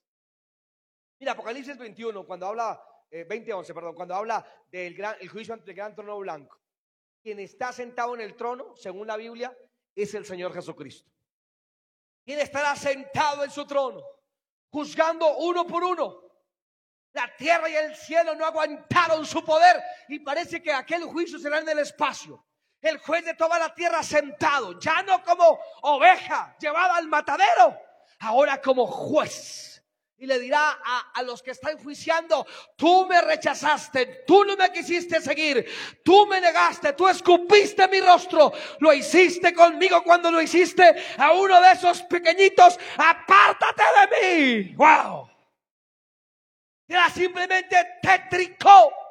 Mira, 1.18 1.32
Apocalipsis 1.32 1.78
21, 1.78 2.26
cuando 2.26 2.46
habla, 2.46 2.82
eh, 3.10 3.24
20, 3.24 3.52
perdón, 3.72 3.94
cuando 3.94 4.14
habla 4.14 4.44
del 4.70 4.94
gran, 4.94 5.16
el 5.20 5.28
juicio 5.28 5.54
ante 5.54 5.70
el 5.70 5.76
gran 5.76 5.94
trono 5.94 6.18
blanco. 6.18 6.60
Quien 7.22 7.38
está 7.38 7.72
sentado 7.72 8.14
en 8.14 8.22
el 8.22 8.34
trono, 8.34 8.74
según 8.76 9.06
la 9.06 9.16
Biblia, 9.16 9.56
es 9.94 10.14
el 10.14 10.26
Señor 10.26 10.52
Jesucristo. 10.52 11.10
Quien 12.24 12.40
estará 12.40 12.74
sentado 12.74 13.44
en 13.44 13.50
su 13.50 13.64
trono, 13.66 14.02
juzgando 14.70 15.36
uno 15.38 15.66
por 15.66 15.84
uno. 15.84 16.22
La 17.12 17.34
tierra 17.36 17.68
y 17.68 17.74
el 17.74 17.94
cielo 17.94 18.34
no 18.34 18.46
aguantaron 18.46 19.24
su 19.26 19.44
poder 19.44 19.80
y 20.08 20.18
parece 20.20 20.62
que 20.62 20.72
aquel 20.72 21.04
juicio 21.04 21.38
será 21.38 21.58
en 21.58 21.68
el 21.68 21.80
espacio. 21.80 22.44
El 22.83 22.99
juez 22.99 23.25
de 23.25 23.35
toda 23.35 23.59
la 23.59 23.75
tierra 23.75 24.03
sentado, 24.03 24.79
ya 24.79 25.03
no 25.03 25.23
como 25.23 25.59
oveja 25.83 26.55
llevada 26.59 26.97
al 26.97 27.09
matadero, 27.09 27.81
ahora 28.18 28.61
como 28.61 28.87
juez 28.87 29.73
y 30.23 30.27
le 30.27 30.38
dirá 30.38 30.79
a, 31.14 31.21
los 31.25 31.42
que 31.42 31.51
están 31.51 31.77
juiciando, 31.79 32.47
tú 32.77 33.07
me 33.07 33.21
rechazaste, 33.23 34.23
tú 34.25 34.45
no 34.45 34.57
me 34.57 34.71
quisiste 34.71 35.21
seguir, 35.21 35.66
tú 36.05 36.27
me 36.29 36.40
negaste, 36.40 36.92
tú 36.92 37.09
escupiste 37.09 37.88
mi 37.88 38.01
rostro, 38.01 38.53
lo 38.79 38.92
hiciste 38.92 39.53
conmigo 39.53 40.05
cuando 40.05 40.31
lo 40.31 40.40
hiciste 40.40 40.95
a 41.18 41.33
uno 41.33 41.61
de 41.61 41.73
esos 41.73 42.03
pequeñitos, 42.03 42.79
apártate 42.99 43.83
de 43.83 44.62
mí. 44.62 44.75
¡Wow! 44.77 45.29
Era 46.87 47.11
simplemente 47.11 47.99
tétrico. 48.01 49.01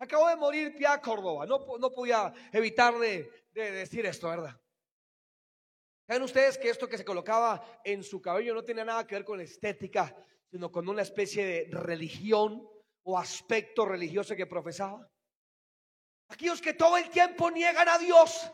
Acabo 0.00 0.28
de 0.28 0.36
morir 0.36 0.74
Pia 0.74 0.98
Córdoba, 0.98 1.44
no, 1.44 1.58
no 1.78 1.90
podía 1.92 2.32
evitar 2.52 2.94
de 2.98 3.30
decir 3.52 4.06
esto, 4.06 4.28
¿verdad? 4.28 4.58
¿Saben 6.06 6.22
ustedes 6.22 6.56
que 6.56 6.70
esto 6.70 6.88
que 6.88 6.96
se 6.96 7.04
colocaba 7.04 7.80
en 7.84 8.02
su 8.02 8.20
cabello 8.20 8.54
no 8.54 8.64
tenía 8.64 8.84
nada 8.84 9.06
que 9.06 9.14
ver 9.14 9.24
con 9.24 9.40
estética, 9.40 10.16
sino 10.50 10.72
con 10.72 10.88
una 10.88 11.02
especie 11.02 11.44
de 11.44 11.68
religión 11.70 12.66
o 13.04 13.18
aspecto 13.18 13.84
religioso 13.84 14.34
que 14.34 14.46
profesaba? 14.46 15.06
Aquellos 16.30 16.62
que 16.62 16.72
todo 16.72 16.96
el 16.96 17.10
tiempo 17.10 17.50
niegan 17.50 17.88
a 17.88 17.98
Dios, 17.98 18.50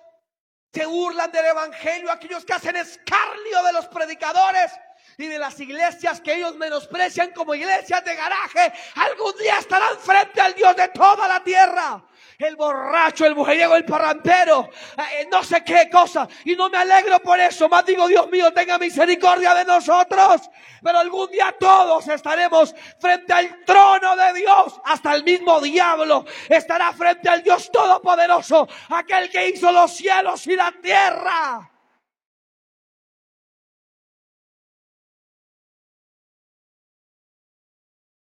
se 0.73 0.85
burlan 0.85 1.31
del 1.31 1.47
Evangelio, 1.47 2.11
aquellos 2.11 2.45
que 2.45 2.55
hacen 2.55 2.77
escarnio 2.77 3.63
de 3.63 3.73
los 3.73 3.87
predicadores 3.87 4.73
y 5.19 5.27
de 5.27 5.39
las 5.39 5.59
iglesias 5.61 6.21
que 6.21 6.35
ellos 6.35 6.57
menosprecian 6.57 7.33
como 7.33 7.55
iglesias 7.55 8.05
de 8.05 8.15
garaje, 8.15 8.73
algún 8.95 9.37
día 9.39 9.59
estarán 9.59 9.99
frente 9.99 10.41
al 10.41 10.55
Dios 10.55 10.77
de 10.77 10.89
toda 10.89 11.27
la 11.29 11.43
tierra 11.43 12.03
el 12.39 12.57
borracho, 12.57 13.25
el 13.25 13.35
mujeriego, 13.35 13.77
el 13.77 13.85
parrantero, 13.85 14.69
eh, 14.99 15.27
no 15.31 15.43
sé 15.43 15.65
qué 15.65 15.89
cosa. 15.91 16.29
Y 16.45 16.55
no 16.55 16.69
me 16.69 16.79
alegro 16.79 17.19
por 17.21 17.41
eso, 17.41 17.69
más 17.69 17.85
digo, 17.87 18.07
Dios 18.07 18.29
mío, 18.31 18.53
tenga 18.53 18.79
misericordia 18.79 19.55
de 19.55 19.65
nosotros. 19.65 20.43
Pero 20.83 20.99
algún 20.99 21.31
día 21.31 21.55
todos 21.59 22.07
estaremos 22.09 22.75
frente 22.99 23.33
al 23.33 23.65
trono 23.65 24.17
de 24.17 24.35
Dios. 24.35 24.81
Hasta 24.85 25.15
el 25.15 25.25
mismo 25.25 25.61
diablo 25.61 26.25
estará 26.49 26.93
frente 26.93 27.29
al 27.29 27.43
Dios 27.43 27.71
Todopoderoso, 27.73 28.69
aquel 28.91 29.31
que 29.31 29.49
hizo 29.49 29.73
los 29.73 29.97
cielos 29.97 30.47
y 30.47 30.57
la 30.57 30.73
tierra. 30.83 31.76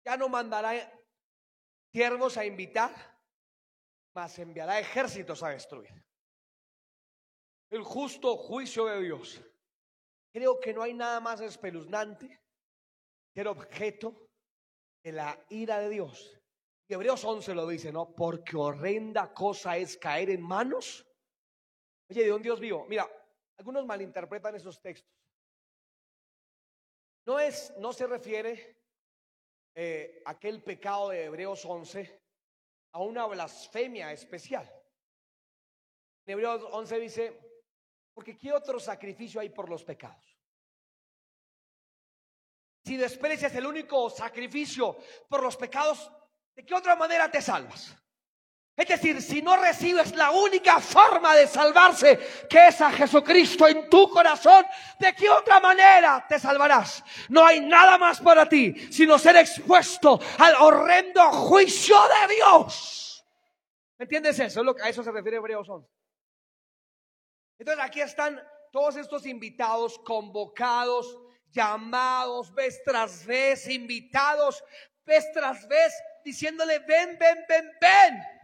Ya 0.08 0.16
no 0.16 0.30
mandará 0.30 0.72
siervos 1.92 2.38
a 2.38 2.46
invitar 2.46 3.18
mas 4.18 4.40
enviará 4.40 4.80
ejércitos 4.80 5.44
a 5.44 5.50
destruir. 5.50 5.94
El 7.70 7.84
justo 7.84 8.36
juicio 8.36 8.88
de 8.88 9.00
Dios. 9.04 9.40
Creo 10.34 10.60
que 10.60 10.74
no 10.74 10.82
hay 10.82 10.96
nada 10.96 11.20
más 11.20 11.40
espeluznante 11.40 12.42
que 13.32 13.42
el 13.42 13.46
objeto 13.46 14.28
de 15.04 15.12
la 15.12 15.46
ira 15.50 15.78
de 15.78 15.90
Dios. 15.90 16.42
Y 16.88 16.96
Hebreos 16.96 17.24
11 17.24 17.54
lo 17.54 17.68
dice, 17.68 17.92
¿no? 17.92 18.16
Porque 18.16 18.58
horrenda 18.58 19.32
cosa 19.32 19.78
es 19.78 19.98
caer 19.98 20.32
en 20.32 20.42
manos. 20.42 21.06
Oye, 22.10 22.24
de 22.24 22.34
un 22.34 22.42
Dios 22.42 22.60
vivo. 22.60 22.88
Mira, 22.90 23.08
algunos 23.60 23.86
malinterpretan 23.86 24.56
esos 24.56 24.82
textos. 24.82 25.14
No 27.28 27.38
es, 27.38 27.72
no 27.78 27.94
se 27.94 28.08
refiere 28.08 28.77
eh, 29.80 30.24
aquel 30.26 30.64
pecado 30.64 31.10
de 31.10 31.26
Hebreos 31.26 31.64
11 31.64 32.20
a 32.94 33.00
una 33.04 33.28
blasfemia 33.28 34.12
especial. 34.12 34.68
En 36.26 36.34
Hebreos 36.34 36.66
11 36.72 37.00
dice, 37.00 37.40
porque 38.12 38.36
¿qué 38.36 38.52
otro 38.52 38.80
sacrificio 38.80 39.40
hay 39.40 39.50
por 39.50 39.70
los 39.70 39.84
pecados? 39.84 40.36
Si 42.86 42.98
desprecias 42.98 43.54
el 43.54 43.68
único 43.68 44.10
sacrificio 44.10 44.98
por 45.30 45.44
los 45.44 45.56
pecados, 45.56 46.12
¿de 46.56 46.66
qué 46.66 46.74
otra 46.74 46.96
manera 46.96 47.30
te 47.30 47.40
salvas? 47.40 47.96
Es 48.78 48.88
decir, 48.88 49.20
si 49.24 49.42
no 49.42 49.58
recibes 49.58 50.16
la 50.16 50.30
única 50.30 50.80
forma 50.80 51.36
de 51.36 51.48
salvarse, 51.48 52.20
que 52.48 52.68
es 52.68 52.80
a 52.80 52.92
Jesucristo 52.92 53.68
en 53.68 53.90
tu 53.90 54.08
corazón, 54.08 54.64
¿de 55.00 55.16
qué 55.16 55.28
otra 55.28 55.60
manera 55.60 56.24
te 56.30 56.38
salvarás? 56.38 57.04
No 57.28 57.44
hay 57.44 57.60
nada 57.60 57.98
más 57.98 58.22
para 58.22 58.48
ti, 58.48 58.76
sino 58.92 59.18
ser 59.18 59.38
expuesto 59.38 60.20
al 60.38 60.54
horrendo 60.60 61.24
juicio 61.32 61.96
de 62.28 62.36
Dios. 62.36 63.26
¿Me 63.98 64.04
entiendes 64.04 64.38
eso? 64.38 64.62
A 64.80 64.90
eso 64.90 65.04
se 65.04 65.12
refiere 65.12 65.38
Hebreos 65.38 65.68
11. 65.68 65.90
Entonces 67.58 67.84
aquí 67.84 68.02
están 68.02 68.40
todos 68.72 68.96
estos 68.96 69.26
invitados, 69.26 69.98
convocados, 70.06 71.18
llamados, 71.50 72.54
vez 72.54 72.80
tras 72.84 73.26
vez, 73.26 73.68
invitados, 73.68 74.64
vez 75.04 75.26
tras 75.34 75.68
vez, 75.68 75.92
diciéndole, 76.24 76.78
ven, 76.78 77.18
ven, 77.18 77.44
ven, 77.50 77.72
ven. 77.82 78.37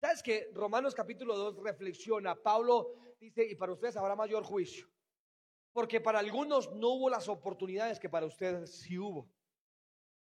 ¿Sabes 0.00 0.22
que 0.22 0.50
Romanos 0.54 0.94
capítulo 0.94 1.36
2 1.36 1.62
reflexiona? 1.62 2.36
Pablo 2.36 2.94
dice, 3.18 3.44
y 3.44 3.56
para 3.56 3.72
ustedes 3.72 3.96
habrá 3.96 4.14
mayor 4.14 4.44
juicio. 4.44 4.88
Porque 5.72 6.00
para 6.00 6.20
algunos 6.20 6.72
no 6.72 6.90
hubo 6.90 7.10
las 7.10 7.28
oportunidades 7.28 7.98
que 7.98 8.08
para 8.08 8.26
ustedes 8.26 8.80
sí 8.80 8.96
hubo. 8.96 9.28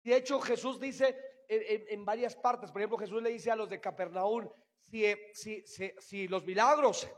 De 0.02 0.16
hecho, 0.16 0.40
Jesús 0.40 0.80
dice 0.80 1.16
en, 1.48 2.04
varias 2.04 2.34
partes, 2.36 2.70
por 2.70 2.80
ejemplo, 2.80 2.98
Jesús 2.98 3.22
le 3.22 3.30
dice 3.30 3.50
a 3.50 3.56
los 3.56 3.68
de 3.68 3.80
Capernaum, 3.80 4.48
si, 4.90 5.14
si, 5.34 5.62
si, 5.98 6.28
los 6.28 6.44
milagros 6.44 7.08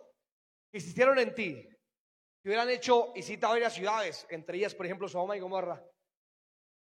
que 0.70 0.78
existieron 0.78 1.18
en 1.18 1.34
ti, 1.34 1.68
si 2.42 2.48
hubieran 2.48 2.70
hecho 2.70 3.12
y 3.14 3.22
cita 3.22 3.48
varias 3.48 3.74
ciudades, 3.74 4.26
entre 4.30 4.58
ellas, 4.58 4.74
por 4.74 4.86
ejemplo, 4.86 5.08
Sodoma 5.08 5.36
y 5.36 5.40
Gomorra, 5.40 5.84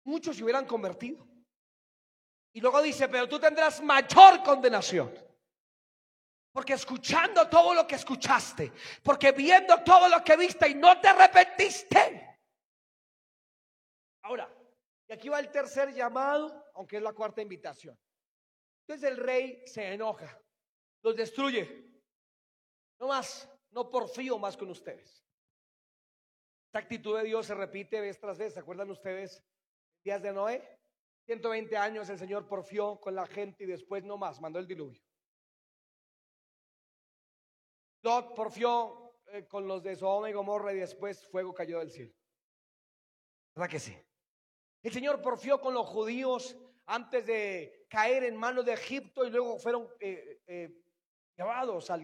muchos 0.04 0.36
se 0.36 0.42
hubieran 0.42 0.66
convertido. 0.66 1.26
Y 2.52 2.60
luego 2.60 2.80
dice, 2.82 3.08
pero 3.08 3.28
tú 3.28 3.38
tendrás 3.38 3.82
mayor 3.82 4.42
condenación. 4.42 5.25
Porque 6.56 6.72
escuchando 6.72 7.50
todo 7.50 7.74
lo 7.74 7.86
que 7.86 7.96
escuchaste, 7.96 8.72
porque 9.02 9.32
viendo 9.32 9.84
todo 9.84 10.08
lo 10.08 10.24
que 10.24 10.38
viste 10.38 10.66
y 10.66 10.74
no 10.74 10.98
te 10.98 11.08
arrepentiste. 11.08 12.38
Ahora, 14.22 14.50
y 15.06 15.12
aquí 15.12 15.28
va 15.28 15.38
el 15.38 15.50
tercer 15.50 15.92
llamado, 15.92 16.64
aunque 16.74 16.96
es 16.96 17.02
la 17.02 17.12
cuarta 17.12 17.42
invitación. 17.42 17.94
Entonces 18.80 19.10
el 19.10 19.18
rey 19.18 19.64
se 19.66 19.92
enoja, 19.92 20.40
los 21.02 21.14
destruye. 21.14 21.92
No 23.00 23.08
más, 23.08 23.46
no 23.72 23.90
porfío 23.90 24.38
más 24.38 24.56
con 24.56 24.70
ustedes. 24.70 25.22
Esta 26.68 26.78
actitud 26.78 27.18
de 27.18 27.24
Dios 27.24 27.44
se 27.44 27.54
repite 27.54 28.00
vez 28.00 28.18
tras 28.18 28.38
vez. 28.38 28.54
¿Se 28.54 28.60
acuerdan 28.60 28.90
ustedes? 28.90 29.44
Días 30.02 30.22
de 30.22 30.32
Noé. 30.32 30.80
120 31.26 31.76
años 31.76 32.08
el 32.08 32.18
Señor 32.18 32.48
porfió 32.48 32.98
con 32.98 33.14
la 33.14 33.26
gente 33.26 33.64
y 33.64 33.66
después 33.66 34.04
no 34.04 34.16
más, 34.16 34.40
mandó 34.40 34.58
el 34.58 34.66
diluvio. 34.66 35.02
Lot 38.06 38.36
porfió 38.36 39.14
eh, 39.32 39.48
con 39.48 39.66
los 39.66 39.82
de 39.82 39.96
Sodoma 39.96 40.30
y 40.30 40.32
Gomorra 40.32 40.72
y 40.72 40.76
después 40.76 41.26
fuego 41.26 41.52
cayó 41.52 41.80
del 41.80 41.90
cielo. 41.90 42.14
¿Verdad 43.52 43.68
que 43.68 43.80
sí? 43.80 43.98
El 44.80 44.92
Señor 44.92 45.20
porfió 45.20 45.60
con 45.60 45.74
los 45.74 45.88
judíos 45.88 46.56
antes 46.86 47.26
de 47.26 47.84
caer 47.90 48.22
en 48.22 48.36
manos 48.36 48.64
de 48.64 48.74
Egipto 48.74 49.24
y 49.24 49.30
luego 49.30 49.58
fueron 49.58 49.88
eh, 49.98 50.40
eh, 50.46 50.84
llevados 51.36 51.90
a 51.90 51.96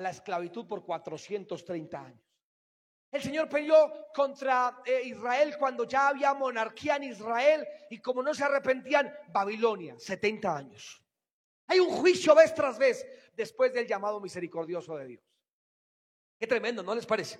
la 0.00 0.10
esclavitud 0.10 0.68
por 0.68 0.84
430 0.84 2.00
años. 2.00 2.24
El 3.10 3.20
Señor 3.20 3.48
peleó 3.48 4.06
contra 4.14 4.80
Israel 5.04 5.56
cuando 5.58 5.82
ya 5.82 6.10
había 6.10 6.32
monarquía 6.32 6.94
en 6.94 7.02
Israel 7.02 7.66
y 7.90 8.00
como 8.00 8.22
no 8.22 8.32
se 8.32 8.44
arrepentían, 8.44 9.12
Babilonia, 9.32 9.98
70 9.98 10.56
años. 10.56 11.02
Hay 11.66 11.80
un 11.80 11.90
juicio 11.90 12.36
vez 12.36 12.54
tras 12.54 12.78
vez 12.78 13.04
después 13.34 13.72
del 13.72 13.88
llamado 13.88 14.20
misericordioso 14.20 14.96
de 14.96 15.06
Dios. 15.08 15.29
Qué 16.40 16.46
tremendo, 16.46 16.82
¿no 16.82 16.94
les 16.94 17.04
parece? 17.04 17.38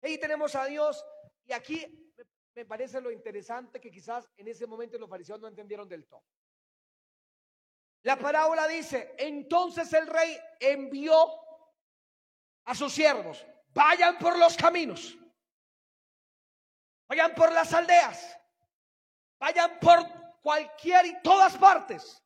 Ahí 0.00 0.16
tenemos 0.18 0.54
a 0.54 0.64
Dios 0.64 1.04
y 1.44 1.52
aquí 1.52 2.14
me 2.54 2.64
parece 2.64 2.98
lo 3.02 3.10
interesante 3.10 3.78
que 3.78 3.90
quizás 3.90 4.26
en 4.38 4.48
ese 4.48 4.66
momento 4.66 4.96
los 4.98 5.10
fariseos 5.10 5.40
no 5.40 5.48
entendieron 5.48 5.86
del 5.86 6.06
todo. 6.06 6.24
La 8.02 8.16
parábola 8.18 8.66
dice, 8.66 9.14
entonces 9.18 9.92
el 9.92 10.06
rey 10.06 10.38
envió 10.58 11.14
a 12.64 12.74
sus 12.74 12.94
siervos, 12.94 13.46
vayan 13.74 14.16
por 14.16 14.38
los 14.38 14.56
caminos, 14.56 15.18
vayan 17.06 17.34
por 17.34 17.52
las 17.52 17.74
aldeas, 17.74 18.38
vayan 19.38 19.78
por 19.80 19.98
cualquier 20.40 21.04
y 21.06 21.22
todas 21.22 21.58
partes 21.58 22.22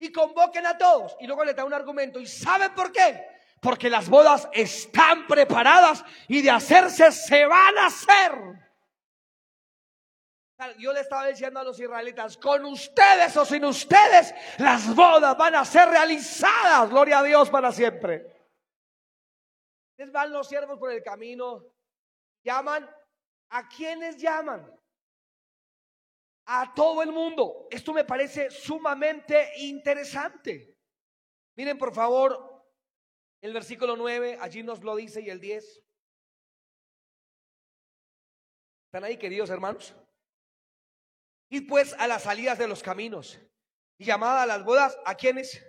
y 0.00 0.10
convoquen 0.10 0.66
a 0.66 0.76
todos. 0.76 1.16
Y 1.20 1.28
luego 1.28 1.44
le 1.44 1.54
da 1.54 1.64
un 1.64 1.74
argumento. 1.74 2.18
¿Y 2.18 2.26
saben 2.26 2.74
por 2.74 2.90
qué? 2.90 3.39
Porque 3.60 3.90
las 3.90 4.08
bodas 4.08 4.48
están 4.52 5.26
preparadas 5.26 6.02
y 6.28 6.40
de 6.42 6.50
hacerse 6.50 7.12
se 7.12 7.46
van 7.46 7.78
a 7.78 7.86
hacer. 7.86 8.60
Yo 10.78 10.92
le 10.92 11.00
estaba 11.00 11.26
diciendo 11.26 11.60
a 11.60 11.64
los 11.64 11.78
israelitas, 11.80 12.36
con 12.36 12.64
ustedes 12.66 13.36
o 13.36 13.44
sin 13.44 13.64
ustedes, 13.64 14.34
las 14.58 14.94
bodas 14.94 15.36
van 15.36 15.54
a 15.54 15.64
ser 15.64 15.88
realizadas. 15.88 16.90
Gloria 16.90 17.20
a 17.20 17.22
Dios 17.22 17.48
para 17.48 17.72
siempre. 17.72 18.26
Les 19.96 20.10
van 20.12 20.32
los 20.32 20.48
siervos 20.48 20.78
por 20.78 20.90
el 20.90 21.02
camino, 21.02 21.64
llaman. 22.42 22.88
¿A 23.52 23.68
quienes 23.68 24.16
llaman? 24.16 24.70
A 26.46 26.72
todo 26.72 27.02
el 27.02 27.10
mundo. 27.10 27.66
Esto 27.70 27.92
me 27.92 28.04
parece 28.04 28.50
sumamente 28.50 29.50
interesante. 29.56 30.76
Miren 31.56 31.76
por 31.76 31.92
favor 31.92 32.49
el 33.40 33.52
versículo 33.52 33.96
9, 33.96 34.38
allí 34.40 34.62
nos 34.62 34.82
lo 34.82 34.96
dice 34.96 35.20
y 35.20 35.30
el 35.30 35.40
10. 35.40 35.82
¿Están 38.86 39.04
ahí, 39.04 39.16
queridos 39.16 39.50
hermanos? 39.50 39.94
Y 41.48 41.62
pues 41.62 41.94
a 41.98 42.06
las 42.06 42.24
salidas 42.24 42.58
de 42.58 42.68
los 42.68 42.82
caminos. 42.82 43.40
Y 43.98 44.04
llamada 44.04 44.42
a 44.42 44.46
las 44.46 44.64
bodas, 44.64 44.98
¿a 45.04 45.14
quiénes? 45.14 45.64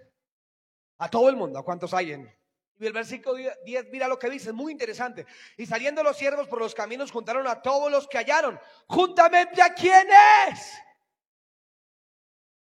A 0.98 1.10
todo 1.10 1.30
el 1.30 1.36
mundo, 1.36 1.60
¿a 1.60 1.64
cuántos 1.64 1.94
hay 1.94 2.14
en? 2.14 2.42
Y 2.80 2.86
el 2.88 2.94
versículo 2.94 3.38
10, 3.64 3.90
mira 3.92 4.08
lo 4.08 4.18
que 4.18 4.30
dice, 4.30 4.50
es 4.50 4.56
muy 4.56 4.72
interesante. 4.72 5.26
Y 5.56 5.68
saliendo 5.68 6.02
los 6.02 6.18
siervos 6.18 6.48
por 6.48 6.60
los 6.60 6.74
caminos, 6.74 7.12
juntaron 7.12 7.46
a 7.48 7.62
todos 7.62 7.92
los 7.92 8.08
que 8.08 8.18
hallaron. 8.18 8.60
Juntamente 8.88 9.62
a 9.62 9.74
quiénes? 9.74 10.82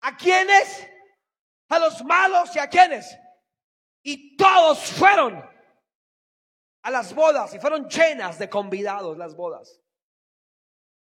¿A 0.02 0.18
quiénes? 0.18 0.88
A 1.70 1.78
los 1.78 2.04
malos 2.04 2.56
y 2.56 2.60
a 2.60 2.68
quiénes. 2.68 3.16
Y 4.12 4.36
todos 4.36 4.80
fueron 4.94 5.48
a 6.82 6.90
las 6.90 7.14
bodas 7.14 7.54
y 7.54 7.60
fueron 7.60 7.88
llenas 7.88 8.40
de 8.40 8.50
convidados 8.50 9.16
las 9.16 9.36
bodas. 9.36 9.80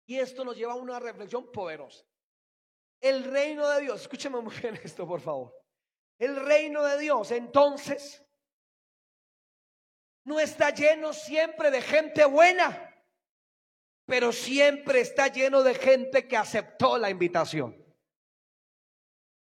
Y 0.06 0.18
esto 0.18 0.44
nos 0.44 0.56
lleva 0.56 0.72
a 0.72 0.74
una 0.74 0.98
reflexión 0.98 1.52
poderosa. 1.52 2.04
El 3.00 3.22
reino 3.22 3.68
de 3.68 3.82
Dios, 3.82 4.00
escúcheme 4.00 4.40
muy 4.40 4.52
bien 4.56 4.74
esto, 4.82 5.06
por 5.06 5.20
favor. 5.20 5.56
El 6.18 6.34
reino 6.34 6.82
de 6.82 6.98
Dios, 6.98 7.30
entonces, 7.30 8.26
no 10.24 10.40
está 10.40 10.70
lleno 10.70 11.12
siempre 11.12 11.70
de 11.70 11.82
gente 11.82 12.24
buena, 12.24 12.92
pero 14.04 14.32
siempre 14.32 15.02
está 15.02 15.28
lleno 15.28 15.62
de 15.62 15.76
gente 15.76 16.26
que 16.26 16.36
aceptó 16.36 16.98
la 16.98 17.08
invitación. 17.08 17.79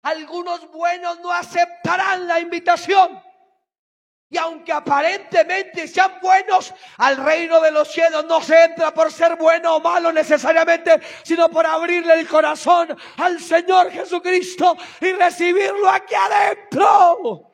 Algunos 0.05 0.71
buenos 0.71 1.19
no 1.19 1.31
aceptarán 1.31 2.27
la 2.27 2.39
invitación. 2.39 3.19
Y 4.29 4.37
aunque 4.37 4.71
aparentemente 4.71 5.87
sean 5.87 6.19
buenos, 6.21 6.71
al 6.97 7.17
reino 7.17 7.59
de 7.59 7.71
los 7.71 7.91
cielos 7.91 8.23
no 8.25 8.39
se 8.39 8.65
entra 8.65 8.93
por 8.93 9.11
ser 9.11 9.35
bueno 9.35 9.77
o 9.77 9.79
malo 9.79 10.11
necesariamente, 10.11 11.01
sino 11.23 11.49
por 11.49 11.65
abrirle 11.65 12.19
el 12.19 12.27
corazón 12.27 12.95
al 13.17 13.39
Señor 13.39 13.89
Jesucristo 13.89 14.77
y 15.01 15.11
recibirlo 15.13 15.89
aquí 15.89 16.13
adentro. 16.13 17.51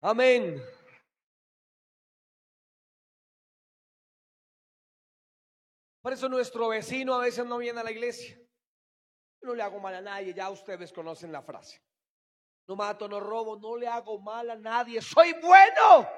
Amén. 0.00 0.60
Por 6.00 6.12
eso 6.12 6.28
nuestro 6.28 6.70
vecino 6.70 7.14
a 7.14 7.20
veces 7.20 7.46
no 7.46 7.58
viene 7.58 7.78
a 7.78 7.84
la 7.84 7.92
iglesia. 7.92 8.41
No 9.42 9.54
le 9.54 9.62
hago 9.62 9.80
mal 9.80 9.94
a 9.94 10.00
nadie, 10.00 10.32
ya 10.32 10.50
ustedes 10.50 10.92
conocen 10.92 11.32
la 11.32 11.42
frase. 11.42 11.82
No 12.68 12.76
mato, 12.76 13.08
no 13.08 13.18
robo, 13.18 13.58
no 13.58 13.76
le 13.76 13.88
hago 13.88 14.20
mal 14.20 14.50
a 14.50 14.56
nadie, 14.56 15.02
soy 15.02 15.32
bueno. 15.34 16.08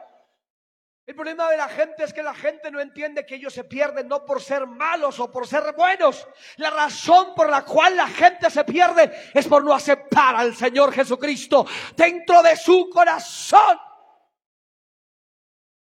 El 1.07 1.15
problema 1.15 1.51
de 1.51 1.59
la 1.59 1.69
gente 1.69 2.05
es 2.05 2.15
que 2.15 2.23
la 2.23 2.35
gente 2.35 2.71
no 2.71 2.81
entiende 2.81 3.27
que 3.27 3.35
ellos 3.35 3.53
se 3.53 3.65
pierden 3.65 4.09
no 4.09 4.25
por 4.25 4.41
ser 4.41 4.67
malos 4.67 5.21
o 5.21 5.31
por 5.31 5.47
ser 5.47 5.75
buenos. 5.75 6.27
La 6.57 6.71
razón 6.71 7.35
por 7.35 7.51
la 7.51 7.63
cual 7.63 7.97
la 7.97 8.09
gente 8.09 8.49
se 8.51 8.65
pierde 8.65 9.13
es 9.35 9.47
por 9.47 9.63
no 9.63 9.75
aceptar 9.75 10.35
al 10.35 10.55
Señor 10.55 10.93
Jesucristo 10.93 11.67
dentro 11.95 12.43
de 12.43 12.57
su 12.57 12.89
corazón. 12.91 13.79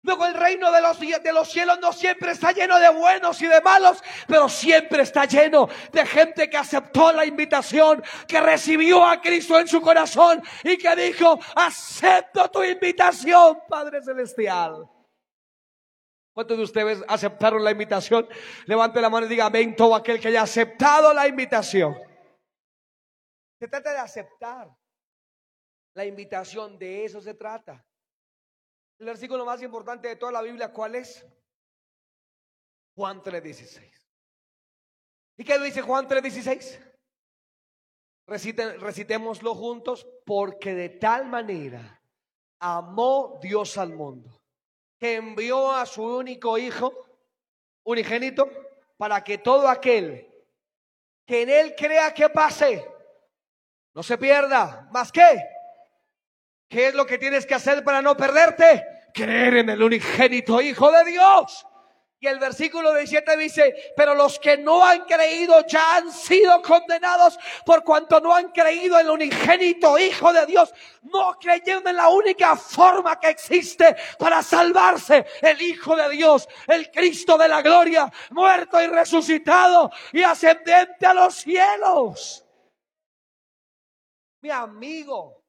Luego 0.04 0.26
el 0.26 0.34
reino 0.34 0.70
de 0.70 0.82
los, 0.82 1.00
de 1.00 1.32
los 1.32 1.50
cielos 1.50 1.78
no 1.80 1.90
siempre 1.90 2.32
está 2.32 2.52
lleno 2.52 2.78
de 2.78 2.90
buenos 2.90 3.40
y 3.40 3.46
de 3.46 3.62
malos, 3.62 4.02
pero 4.28 4.50
siempre 4.50 5.02
está 5.02 5.24
lleno 5.24 5.66
de 5.92 6.04
gente 6.04 6.50
que 6.50 6.58
aceptó 6.58 7.10
la 7.10 7.24
invitación, 7.24 8.04
que 8.28 8.38
recibió 8.38 9.02
a 9.02 9.22
Cristo 9.22 9.58
en 9.58 9.66
su 9.66 9.80
corazón 9.80 10.42
y 10.62 10.76
que 10.76 10.94
dijo, 10.94 11.38
acepto 11.56 12.50
tu 12.50 12.62
invitación, 12.62 13.60
Padre 13.66 14.02
Celestial. 14.02 14.86
¿Cuántos 16.34 16.58
de 16.58 16.64
ustedes 16.64 17.02
aceptaron 17.08 17.64
la 17.64 17.70
invitación? 17.70 18.28
Levante 18.66 19.00
la 19.00 19.08
mano 19.08 19.24
y 19.24 19.30
diga 19.30 19.46
amén 19.46 19.74
todo 19.74 19.94
aquel 19.94 20.20
que 20.20 20.28
haya 20.28 20.42
aceptado 20.42 21.14
la 21.14 21.26
invitación. 21.26 21.96
Se 23.58 23.68
trata 23.68 23.92
de 23.92 23.98
aceptar 24.00 24.68
la 25.94 26.04
invitación, 26.04 26.78
de 26.78 27.06
eso 27.06 27.22
se 27.22 27.32
trata. 27.32 27.82
El 28.98 29.06
versículo 29.06 29.44
más 29.44 29.60
importante 29.62 30.08
de 30.08 30.16
toda 30.16 30.32
la 30.32 30.42
Biblia, 30.42 30.72
¿cuál 30.72 30.94
es? 30.94 31.26
Juan 32.94 33.22
3:16. 33.22 33.90
¿Y 35.36 35.44
qué 35.44 35.58
dice 35.58 35.82
Juan 35.82 36.06
3:16? 36.06 36.80
recitémoslo 38.26 39.54
juntos, 39.54 40.06
porque 40.24 40.74
de 40.74 40.88
tal 40.88 41.26
manera 41.26 42.00
amó 42.58 43.38
Dios 43.42 43.76
al 43.76 43.92
mundo, 43.92 44.40
que 44.98 45.16
envió 45.16 45.70
a 45.70 45.84
su 45.84 46.02
único 46.02 46.56
hijo, 46.56 46.90
unigénito, 47.84 48.48
para 48.96 49.22
que 49.22 49.36
todo 49.36 49.68
aquel 49.68 50.26
que 51.26 51.42
en 51.42 51.50
él 51.50 51.74
crea 51.76 52.14
que 52.14 52.30
pase, 52.30 52.90
no 53.92 54.02
se 54.02 54.16
pierda, 54.16 54.88
más 54.90 55.12
que 55.12 55.42
¿Qué 56.68 56.88
es 56.88 56.94
lo 56.94 57.06
que 57.06 57.18
tienes 57.18 57.46
que 57.46 57.54
hacer 57.54 57.84
para 57.84 58.02
no 58.02 58.16
perderte? 58.16 58.84
Creer 59.12 59.58
en 59.58 59.70
el 59.70 59.82
unigénito 59.82 60.60
Hijo 60.60 60.90
de 60.90 61.04
Dios. 61.04 61.66
Y 62.24 62.26
el 62.26 62.38
versículo 62.38 62.94
17 62.94 63.36
dice, 63.36 63.92
pero 63.94 64.14
los 64.14 64.38
que 64.38 64.56
no 64.56 64.82
han 64.82 65.04
creído 65.04 65.62
ya 65.66 65.96
han 65.96 66.10
sido 66.10 66.62
condenados 66.62 67.38
por 67.66 67.84
cuanto 67.84 68.18
no 68.18 68.34
han 68.34 68.50
creído 68.50 68.98
en 68.98 69.04
el 69.04 69.12
unigénito 69.12 69.98
Hijo 69.98 70.32
de 70.32 70.46
Dios. 70.46 70.72
No 71.02 71.36
creyeron 71.38 71.86
en 71.86 71.96
la 71.96 72.08
única 72.08 72.56
forma 72.56 73.20
que 73.20 73.28
existe 73.28 73.94
para 74.18 74.42
salvarse, 74.42 75.26
el 75.42 75.60
Hijo 75.60 75.94
de 75.96 76.08
Dios, 76.08 76.48
el 76.66 76.90
Cristo 76.90 77.36
de 77.36 77.46
la 77.46 77.60
gloria, 77.60 78.10
muerto 78.30 78.80
y 78.80 78.86
resucitado 78.86 79.90
y 80.10 80.22
ascendente 80.22 81.04
a 81.04 81.12
los 81.12 81.34
cielos. 81.34 82.46
Mi 84.40 84.48
amigo, 84.48 85.43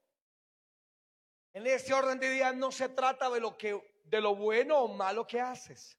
en 1.55 1.65
este 1.67 1.93
orden 1.93 2.19
de 2.19 2.29
día 2.29 2.51
no 2.51 2.69
se 2.69 2.89
trata 2.89 3.29
de 3.29 3.39
lo 3.39 3.57
que 3.57 3.81
de 4.03 4.19
lo 4.19 4.35
bueno 4.35 4.77
o 4.77 4.87
malo 4.89 5.25
que 5.25 5.39
haces. 5.39 5.97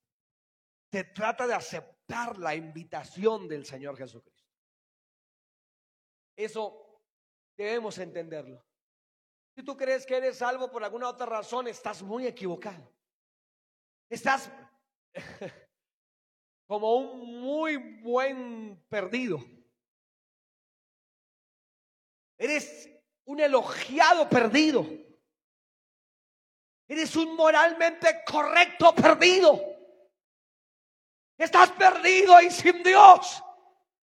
Se 0.93 1.03
trata 1.03 1.47
de 1.47 1.55
aceptar 1.55 2.37
la 2.37 2.55
invitación 2.55 3.49
del 3.49 3.65
Señor 3.65 3.97
Jesucristo. 3.97 4.53
Eso 6.37 7.01
debemos 7.57 7.97
entenderlo. 7.97 8.63
Si 9.57 9.65
tú 9.65 9.75
crees 9.79 10.05
que 10.05 10.19
eres 10.19 10.37
salvo 10.37 10.71
por 10.71 10.85
alguna 10.85 11.09
otra 11.09 11.25
razón, 11.25 11.67
estás 11.69 12.03
muy 12.03 12.27
equivocado. 12.27 12.93
Estás 14.11 14.53
como 16.69 16.97
un 16.97 17.41
muy 17.41 17.79
buen 18.03 18.85
perdido. 18.91 19.39
Eres 22.37 22.91
un 23.25 23.41
elogiado 23.41 24.29
perdido. 24.29 25.06
Eres 26.89 27.17
un 27.17 27.35
moralmente 27.35 28.23
correcto 28.25 28.95
perdido. 28.95 29.61
Estás 31.37 31.73
perdido 31.73 32.41
y 32.41 32.51
sin 32.51 32.83
Dios. 32.83 33.43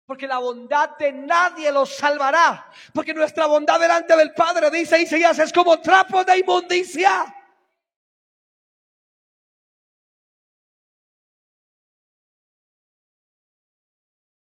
Porque 0.07 0.27
la 0.27 0.39
bondad 0.39 0.97
de 0.97 1.13
nadie 1.13 1.71
los 1.71 1.95
salvará. 1.97 2.71
Porque 2.95 3.15
nuestra 3.15 3.47
bondad 3.47 3.79
delante 3.79 4.17
del 4.17 4.33
Padre, 4.35 4.71
dice 4.71 5.01
Isaías, 5.01 5.39
es 5.39 5.53
como 5.53 5.81
trapo 5.81 6.25
de 6.25 6.39
inmundicia. 6.39 7.37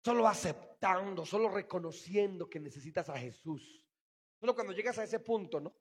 Solo 0.04 0.28
aceptando, 0.28 1.26
solo 1.26 1.50
reconociendo 1.50 2.50
que 2.50 2.60
necesitas 2.60 3.10
a 3.10 3.18
Jesús. 3.18 3.84
Solo 4.40 4.56
cuando 4.56 4.74
llegas 4.74 4.98
a 5.00 5.04
ese 5.04 5.20
punto, 5.20 5.60
¿no? 5.60 5.74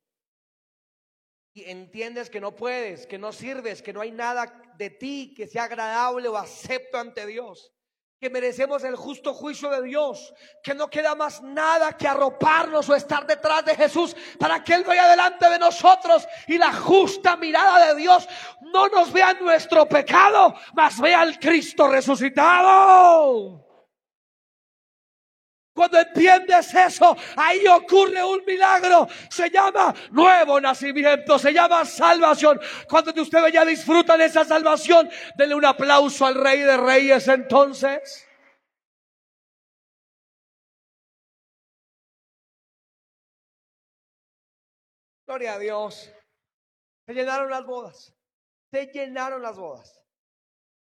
Y 1.56 1.70
entiendes 1.70 2.28
que 2.28 2.38
no 2.38 2.54
puedes, 2.54 3.06
que 3.06 3.16
no 3.16 3.32
sirves, 3.32 3.80
que 3.80 3.94
no 3.94 4.02
hay 4.02 4.10
nada 4.10 4.52
de 4.76 4.90
ti 4.90 5.32
que 5.34 5.46
sea 5.46 5.64
agradable 5.64 6.28
o 6.28 6.36
acepto 6.36 6.98
ante 6.98 7.24
Dios. 7.24 7.72
Que 8.20 8.28
merecemos 8.28 8.84
el 8.84 8.94
justo 8.94 9.32
juicio 9.32 9.70
de 9.70 9.82
Dios, 9.82 10.34
que 10.62 10.74
no 10.74 10.90
queda 10.90 11.14
más 11.14 11.40
nada 11.40 11.96
que 11.96 12.06
arroparnos 12.06 12.90
o 12.90 12.94
estar 12.94 13.26
detrás 13.26 13.64
de 13.64 13.74
Jesús 13.74 14.14
para 14.38 14.62
que 14.62 14.74
Él 14.74 14.84
vaya 14.84 15.08
delante 15.08 15.48
de 15.48 15.58
nosotros 15.58 16.28
y 16.46 16.58
la 16.58 16.74
justa 16.74 17.38
mirada 17.38 17.86
de 17.86 18.00
Dios 18.02 18.28
no 18.60 18.88
nos 18.88 19.10
vea 19.10 19.32
nuestro 19.40 19.88
pecado, 19.88 20.54
mas 20.74 21.00
vea 21.00 21.22
al 21.22 21.38
Cristo 21.38 21.88
resucitado. 21.88 23.65
Cuando 25.76 26.00
entiendes 26.00 26.72
eso, 26.74 27.14
ahí 27.36 27.66
ocurre 27.66 28.24
un 28.24 28.42
milagro. 28.46 29.06
Se 29.28 29.50
llama 29.50 29.94
nuevo 30.10 30.58
nacimiento, 30.58 31.38
se 31.38 31.52
llama 31.52 31.84
salvación. 31.84 32.58
Cuando 32.88 33.12
ustedes 33.20 33.52
ya 33.52 33.62
disfrutan 33.62 34.18
esa 34.22 34.46
salvación, 34.46 35.10
denle 35.36 35.54
un 35.54 35.66
aplauso 35.66 36.24
al 36.24 36.34
Rey 36.34 36.60
de 36.60 36.78
Reyes 36.78 37.28
entonces. 37.28 38.26
Gloria 45.26 45.54
a 45.54 45.58
Dios. 45.58 46.10
Se 47.06 47.12
llenaron 47.12 47.50
las 47.50 47.66
bodas. 47.66 48.14
Se 48.72 48.86
llenaron 48.86 49.42
las 49.42 49.58
bodas. 49.58 50.00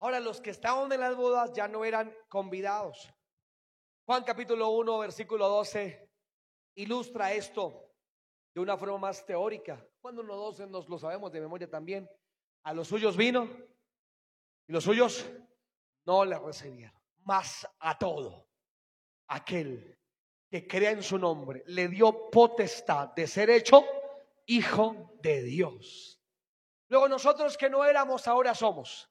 Ahora 0.00 0.20
los 0.20 0.40
que 0.40 0.50
estaban 0.50 0.92
en 0.92 1.00
las 1.00 1.16
bodas 1.16 1.52
ya 1.54 1.66
no 1.66 1.84
eran 1.84 2.16
convidados 2.28 3.12
Juan 4.06 4.22
capítulo 4.22 4.70
1, 4.70 4.98
versículo 5.00 5.48
12, 5.48 6.08
ilustra 6.76 7.32
esto 7.32 7.92
de 8.54 8.60
una 8.60 8.78
forma 8.78 8.98
más 8.98 9.26
teórica. 9.26 9.84
Juan 10.00 10.16
1, 10.16 10.36
12 10.36 10.66
nos 10.68 10.88
lo 10.88 10.96
sabemos 10.96 11.32
de 11.32 11.40
memoria 11.40 11.68
también. 11.68 12.08
A 12.62 12.72
los 12.72 12.86
suyos 12.86 13.16
vino 13.16 13.50
y 14.68 14.72
los 14.72 14.84
suyos 14.84 15.28
no 16.04 16.24
le 16.24 16.38
recibieron. 16.38 16.96
Más 17.24 17.68
a 17.80 17.98
todo 17.98 18.48
aquel 19.26 19.98
que 20.48 20.68
crea 20.68 20.92
en 20.92 21.02
su 21.02 21.18
nombre 21.18 21.64
le 21.66 21.88
dio 21.88 22.30
potestad 22.30 23.08
de 23.08 23.26
ser 23.26 23.50
hecho 23.50 23.84
hijo 24.46 25.10
de 25.20 25.42
Dios. 25.42 26.22
Luego 26.86 27.08
nosotros 27.08 27.58
que 27.58 27.68
no 27.68 27.84
éramos, 27.84 28.28
ahora 28.28 28.54
somos. 28.54 29.10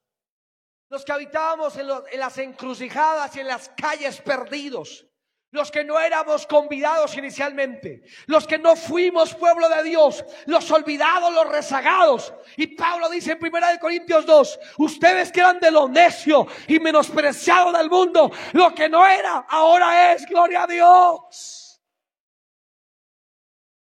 Los 0.95 1.03
que 1.03 1.11
habitábamos 1.11 1.75
en, 1.75 1.89
las 1.89 2.37
encrucijadas 2.37 3.35
y 3.35 3.41
en 3.41 3.47
las 3.49 3.67
calles 3.67 4.21
perdidos. 4.21 5.05
Los 5.51 5.69
que 5.69 5.83
no 5.83 5.99
éramos 5.99 6.47
convidados 6.47 7.17
inicialmente. 7.17 8.03
Los 8.27 8.47
que 8.47 8.57
no 8.57 8.77
fuimos 8.77 9.35
pueblo 9.35 9.67
de 9.67 9.83
Dios. 9.83 10.23
Los 10.45 10.71
olvidados, 10.71 11.33
los 11.33 11.49
rezagados. 11.49 12.33
Y 12.55 12.67
Pablo 12.77 13.09
dice 13.09 13.33
en 13.33 13.39
1 13.45 13.67
Corintios 13.81 14.25
2. 14.25 14.59
Ustedes 14.77 15.33
que 15.33 15.41
eran 15.41 15.59
de 15.59 15.69
lo 15.69 15.89
necio 15.89 16.47
y 16.65 16.79
menospreciado 16.79 17.73
del 17.73 17.89
mundo. 17.89 18.31
Lo 18.53 18.73
que 18.73 18.87
no 18.87 19.05
era, 19.05 19.45
ahora 19.49 20.13
es. 20.13 20.25
Gloria 20.25 20.63
a 20.63 20.67
Dios. 20.67 21.81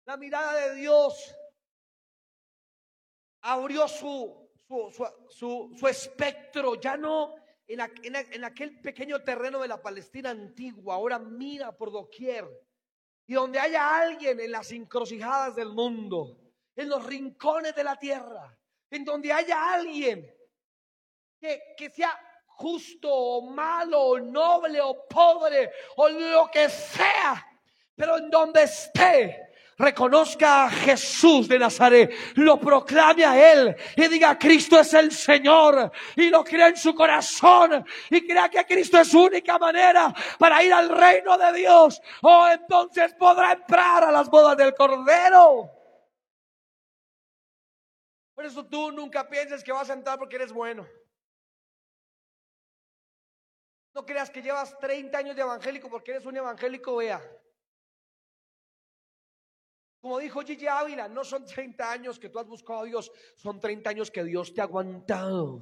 La 0.05 0.15
mirada 0.15 0.53
de 0.53 0.75
Dios 0.75 1.35
abrió 3.41 3.85
su 3.89 4.40
su, 5.29 5.87
espectro, 5.87 6.75
ya 6.75 6.97
no 6.97 7.35
en, 7.67 8.43
aquel 8.43 8.81
pequeño 8.81 9.23
terreno 9.23 9.59
de 9.59 9.67
la 9.67 9.81
Palestina 9.81 10.29
antigua, 10.29 10.95
ahora 10.95 11.19
mira 11.19 11.71
por 11.71 11.91
doquier. 11.91 12.47
Y 13.27 13.33
donde 13.33 13.59
haya 13.59 13.97
alguien 13.97 14.39
en 14.39 14.51
las 14.51 14.71
encrucijadas 14.71 15.55
del 15.55 15.69
mundo, 15.69 16.37
en 16.75 16.89
los 16.89 17.05
rincones 17.05 17.73
de 17.75 17.83
la 17.83 17.95
tierra, 17.97 18.57
en 18.89 19.05
donde 19.05 19.31
haya 19.31 19.73
alguien 19.73 20.29
que, 21.39 21.61
que 21.77 21.89
sea 21.89 22.19
justo 22.45 23.09
o 23.11 23.41
malo 23.49 24.01
o 24.01 24.19
noble 24.19 24.81
o 24.81 25.07
pobre 25.07 25.71
o 25.95 26.09
lo 26.09 26.49
que 26.51 26.67
sea, 26.69 27.45
pero 27.95 28.17
en 28.17 28.29
donde 28.29 28.63
esté, 28.63 29.50
reconozca 29.81 30.65
a 30.65 30.69
Jesús 30.69 31.47
de 31.47 31.59
Nazaret, 31.59 32.13
lo 32.35 32.59
proclame 32.59 33.25
a 33.25 33.51
Él 33.51 33.75
y 33.95 34.07
diga, 34.07 34.37
Cristo 34.37 34.79
es 34.79 34.93
el 34.93 35.11
Señor 35.11 35.91
y 36.15 36.29
lo 36.29 36.43
crea 36.43 36.67
en 36.69 36.77
su 36.77 36.95
corazón 36.95 37.85
y 38.09 38.25
crea 38.25 38.49
que 38.49 38.65
Cristo 38.65 38.99
es 38.99 39.09
su 39.09 39.23
única 39.23 39.57
manera 39.57 40.13
para 40.37 40.63
ir 40.63 40.73
al 40.73 40.89
reino 40.89 41.37
de 41.37 41.53
Dios, 41.53 42.01
oh, 42.21 42.47
entonces 42.47 43.13
podrá 43.15 43.53
entrar 43.53 44.03
a 44.03 44.11
las 44.11 44.29
bodas 44.29 44.55
del 44.55 44.73
Cordero. 44.73 45.69
Por 48.35 48.45
eso 48.45 48.65
tú 48.65 48.91
nunca 48.91 49.27
pienses 49.27 49.63
que 49.63 49.71
vas 49.71 49.89
a 49.89 49.93
entrar 49.93 50.17
porque 50.17 50.35
eres 50.35 50.51
bueno. 50.51 50.87
No 53.93 54.05
creas 54.05 54.29
que 54.29 54.41
llevas 54.41 54.77
30 54.79 55.17
años 55.17 55.35
de 55.35 55.41
evangélico 55.41 55.89
porque 55.89 56.11
eres 56.11 56.25
un 56.25 56.37
evangélico, 56.37 56.95
vea. 56.95 57.21
Como 60.01 60.17
dijo 60.17 60.41
Gigi 60.41 60.65
Ávila, 60.65 61.07
no 61.07 61.23
son 61.23 61.45
30 61.45 61.91
años 61.91 62.17
que 62.17 62.29
tú 62.29 62.39
has 62.39 62.47
buscado 62.47 62.79
a 62.79 62.85
Dios, 62.85 63.11
son 63.35 63.59
30 63.59 63.89
años 63.91 64.09
que 64.09 64.23
Dios 64.23 64.51
te 64.51 64.59
ha 64.59 64.63
aguantado. 64.63 65.61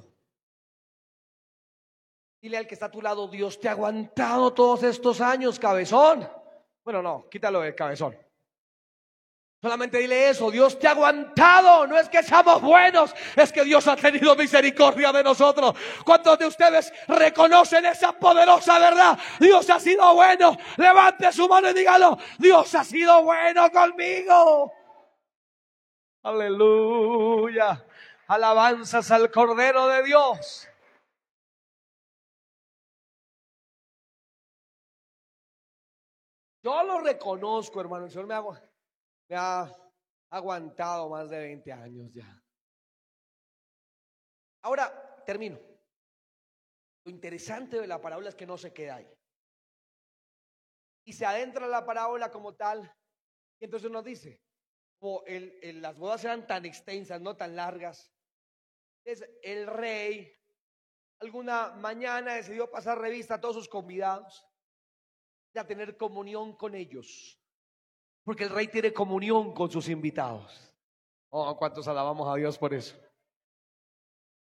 Dile 2.42 2.58
al 2.58 2.66
que 2.66 2.74
está 2.74 2.86
a 2.86 2.92
tu 2.92 3.02
lado, 3.02 3.28
Dios 3.28 3.60
te 3.60 3.68
ha 3.68 3.72
aguantado 3.72 4.54
todos 4.54 4.84
estos 4.84 5.20
años, 5.20 5.60
cabezón. 5.60 6.26
Bueno, 6.86 7.02
no, 7.02 7.30
quítalo 7.30 7.60
de 7.60 7.76
cabezón. 7.76 8.18
Solamente 9.62 9.98
dile 9.98 10.30
eso, 10.30 10.50
Dios 10.50 10.80
te 10.80 10.88
ha 10.88 10.92
aguantado, 10.92 11.86
no 11.86 11.98
es 12.00 12.08
que 12.08 12.24
seamos 12.24 12.62
buenos, 12.62 13.14
es 13.36 13.52
que 13.52 13.66
Dios 13.66 13.86
ha 13.90 13.98
tenido 13.98 14.34
misericordia 14.38 15.12
de 15.12 15.22
nosotros. 15.22 15.76
¿Cuántos 16.06 16.40
de 16.40 16.46
ustedes 16.46 16.94
reconocen 17.10 17.86
esa 17.86 18.14
poderosa 18.14 18.80
verdad? 18.80 19.20
Dios 19.38 19.70
ha 19.70 19.78
sido 19.78 20.14
bueno, 20.16 20.58
levante 20.78 21.30
su 21.34 21.50
mano 21.50 21.70
y 21.72 21.74
dígalo, 21.74 22.18
Dios 22.38 22.74
ha 22.74 22.86
sido 22.86 23.22
bueno 23.24 23.70
conmigo. 23.70 24.72
Aleluya, 26.24 27.86
alabanzas 28.28 29.12
al 29.12 29.30
Cordero 29.30 29.88
de 29.88 30.04
Dios. 30.04 30.70
Yo 36.64 36.82
lo 36.84 37.02
reconozco, 37.02 37.82
hermano, 37.82 38.06
el 38.06 38.12
Señor 38.12 38.28
me 38.28 38.36
hago 38.36 38.69
me 39.30 39.36
ha 39.38 39.74
aguantado 40.32 41.10
más 41.10 41.30
de 41.30 41.40
20 41.40 41.72
años 41.72 42.12
ya. 42.12 42.44
Ahora, 44.62 45.24
termino. 45.26 45.60
Lo 47.06 47.12
interesante 47.12 47.80
de 47.80 47.88
la 47.88 48.02
parábola 48.02 48.30
es 48.30 48.36
que 48.36 48.46
no 48.46 48.58
se 48.58 48.74
queda 48.74 48.96
ahí. 48.96 49.10
Y 51.06 51.14
se 51.14 51.26
adentra 51.26 51.68
la 51.68 51.86
parábola 51.86 52.30
como 52.30 52.56
tal. 52.56 52.94
Y 53.60 53.66
entonces 53.66 53.90
nos 53.90 54.04
dice, 54.04 54.42
como 55.00 55.24
el, 55.26 55.82
las 55.82 55.98
bodas 55.98 56.24
eran 56.26 56.46
tan 56.46 56.66
extensas, 56.66 57.22
no 57.22 57.38
tan 57.38 57.56
largas. 57.56 58.12
Entonces, 59.04 59.30
el 59.44 59.68
rey 59.68 60.36
alguna 61.20 61.72
mañana 61.72 62.36
decidió 62.36 62.70
pasar 62.70 63.00
revista 63.00 63.36
a 63.36 63.42
todos 63.42 63.56
sus 63.56 63.70
convidados 63.70 64.46
y 65.54 65.60
a 65.60 65.68
tener 65.68 65.98
comunión 65.98 66.56
con 66.56 66.76
ellos. 66.76 67.40
Porque 68.30 68.44
el 68.44 68.52
rey 68.52 68.68
tiene 68.68 68.94
comunión 68.94 69.56
con 69.56 69.72
sus 69.72 69.90
invitados. 69.90 70.72
Oh, 71.32 71.58
¿cuántos 71.58 71.88
alabamos 71.88 72.32
a 72.32 72.36
Dios 72.36 72.60
por 72.60 72.76
eso? 72.76 72.96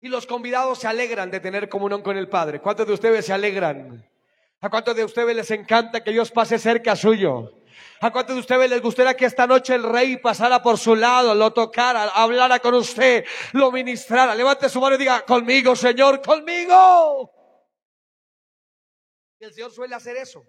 Y 0.02 0.08
los 0.08 0.26
convidados 0.26 0.80
se 0.80 0.88
alegran 0.88 1.30
de 1.30 1.40
tener 1.40 1.70
comunión 1.70 2.02
con 2.02 2.18
el 2.18 2.28
Padre. 2.28 2.60
¿Cuántos 2.62 2.88
de 2.88 2.94
ustedes 2.94 3.28
se 3.28 3.32
alegran? 3.32 4.10
¿A 4.60 4.72
cuántos 4.72 4.96
de 4.96 5.04
ustedes 5.04 5.36
les 5.36 5.52
encanta 5.52 6.04
que 6.04 6.10
Dios 6.10 6.32
pase 6.32 6.58
cerca 6.58 6.96
suyo? 6.96 7.62
¿A 8.02 8.12
cuántos 8.12 8.38
de 8.38 8.40
ustedes 8.40 8.72
les 8.72 8.82
gustaría 8.82 9.16
que 9.16 9.26
esta 9.26 9.46
noche 9.46 9.76
el 9.76 9.84
rey 9.84 10.18
pasara 10.18 10.64
por 10.64 10.80
su 10.80 10.96
lado, 10.96 11.36
lo 11.36 11.54
tocara, 11.54 12.06
hablara 12.06 12.58
con 12.58 12.74
usted, 12.74 13.24
lo 13.54 13.72
ministrara? 13.72 14.34
Levante 14.34 14.68
su 14.68 14.82
mano 14.82 14.96
y 14.96 14.98
diga, 14.98 15.24
conmigo, 15.28 15.76
Señor, 15.76 16.24
conmigo. 16.24 17.32
Y 19.40 19.46
el 19.46 19.54
Señor 19.54 19.72
suele 19.72 19.94
hacer 19.94 20.18
eso. 20.18 20.44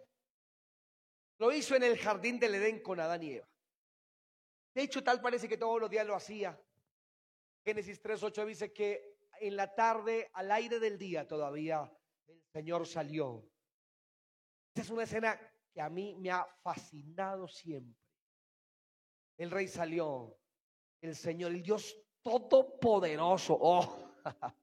Lo 1.40 1.50
hizo 1.50 1.74
en 1.74 1.82
el 1.82 1.98
jardín 1.98 2.38
del 2.38 2.56
Edén 2.56 2.82
con 2.82 3.00
Adán 3.00 3.22
y 3.22 3.32
Eva. 3.32 3.48
De 4.74 4.82
hecho, 4.82 5.02
tal 5.02 5.22
parece 5.22 5.48
que 5.48 5.56
todos 5.56 5.80
los 5.80 5.88
días 5.88 6.06
lo 6.06 6.14
hacía. 6.14 6.62
Génesis 7.64 8.02
3.8 8.02 8.44
dice 8.44 8.72
que 8.74 9.16
en 9.40 9.56
la 9.56 9.74
tarde, 9.74 10.30
al 10.34 10.52
aire 10.52 10.78
del 10.78 10.98
día 10.98 11.26
todavía, 11.26 11.90
el 12.26 12.42
Señor 12.52 12.86
salió. 12.86 13.50
Esta 14.68 14.82
es 14.82 14.90
una 14.90 15.04
escena 15.04 15.40
que 15.72 15.80
a 15.80 15.88
mí 15.88 16.14
me 16.16 16.30
ha 16.30 16.44
fascinado 16.62 17.48
siempre. 17.48 17.98
El 19.38 19.50
rey 19.50 19.66
salió, 19.66 20.38
el 21.00 21.16
Señor, 21.16 21.52
el 21.52 21.62
Dios 21.62 21.96
todopoderoso. 22.20 23.56
Oh, 23.58 24.14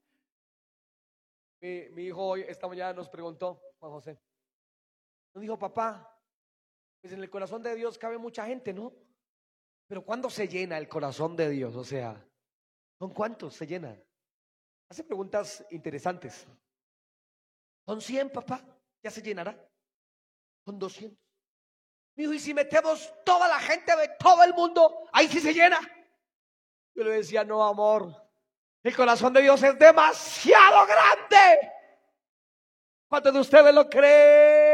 mi, 1.59 1.89
mi, 1.89 2.03
hijo 2.03 2.23
hoy, 2.23 2.41
esta 2.41 2.67
mañana 2.67 2.93
nos 2.93 3.09
preguntó, 3.09 3.63
Juan 3.79 3.93
José, 3.93 4.21
nos 5.33 5.41
dijo, 5.41 5.57
papá, 5.57 6.13
pues 7.01 7.13
en 7.13 7.21
el 7.21 7.29
corazón 7.29 7.63
de 7.63 7.75
Dios 7.75 7.97
cabe 7.97 8.17
mucha 8.17 8.45
gente, 8.45 8.73
¿no? 8.73 8.93
Pero 9.87 10.03
¿cuándo 10.03 10.29
se 10.29 10.47
llena 10.47 10.77
el 10.77 10.89
corazón 10.89 11.35
de 11.35 11.49
Dios? 11.49 11.75
O 11.75 11.83
sea, 11.83 12.21
¿con 12.97 13.13
cuántos 13.13 13.55
se 13.55 13.65
llena? 13.65 13.97
Hace 14.89 15.03
preguntas 15.03 15.65
interesantes. 15.71 16.45
¿Con 17.85 18.01
100, 18.01 18.31
papá? 18.31 18.61
¿Ya 19.01 19.11
se 19.11 19.21
llenará? 19.21 19.57
¿Con 20.65 20.77
200? 20.77 21.17
Dijo, 22.15 22.33
y 22.33 22.39
si 22.39 22.53
metemos 22.53 23.13
toda 23.23 23.47
la 23.47 23.59
gente 23.59 23.95
de 23.95 24.09
todo 24.19 24.43
el 24.43 24.53
mundo, 24.53 25.07
ahí 25.13 25.27
sí 25.27 25.39
se 25.39 25.53
llena. 25.53 25.79
Yo 26.95 27.03
le 27.03 27.11
decía, 27.11 27.43
no, 27.43 27.63
amor, 27.63 28.11
el 28.83 28.95
corazón 28.95 29.33
de 29.33 29.41
Dios 29.41 29.61
es 29.61 29.77
demasiado 29.77 30.85
grande. 30.87 31.71
¿Cuántos 33.07 33.33
de 33.33 33.39
ustedes 33.39 33.73
lo 33.73 33.89
creen? 33.89 34.66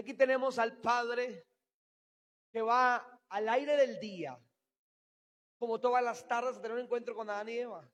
Aquí 0.00 0.14
tenemos 0.14 0.58
al 0.58 0.80
Padre 0.80 1.46
que 2.50 2.62
va 2.62 3.20
al 3.28 3.48
aire 3.50 3.76
del 3.76 4.00
día, 4.00 4.40
como 5.58 5.78
todas 5.78 6.02
las 6.02 6.26
tardes, 6.26 6.56
a 6.56 6.62
tener 6.62 6.78
un 6.78 6.84
encuentro 6.84 7.14
con 7.14 7.28
Adán 7.28 7.50
y 7.50 7.58
Eva. 7.58 7.86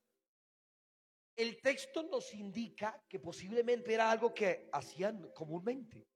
El 1.35 1.61
texto 1.61 2.05
nos 2.05 2.33
indica 2.33 3.05
que 3.09 3.19
posiblemente 3.19 3.93
era 3.93 4.09
algo 4.09 4.33
que 4.33 4.71
hacían 4.73 5.33
comúnmente. 5.33 6.07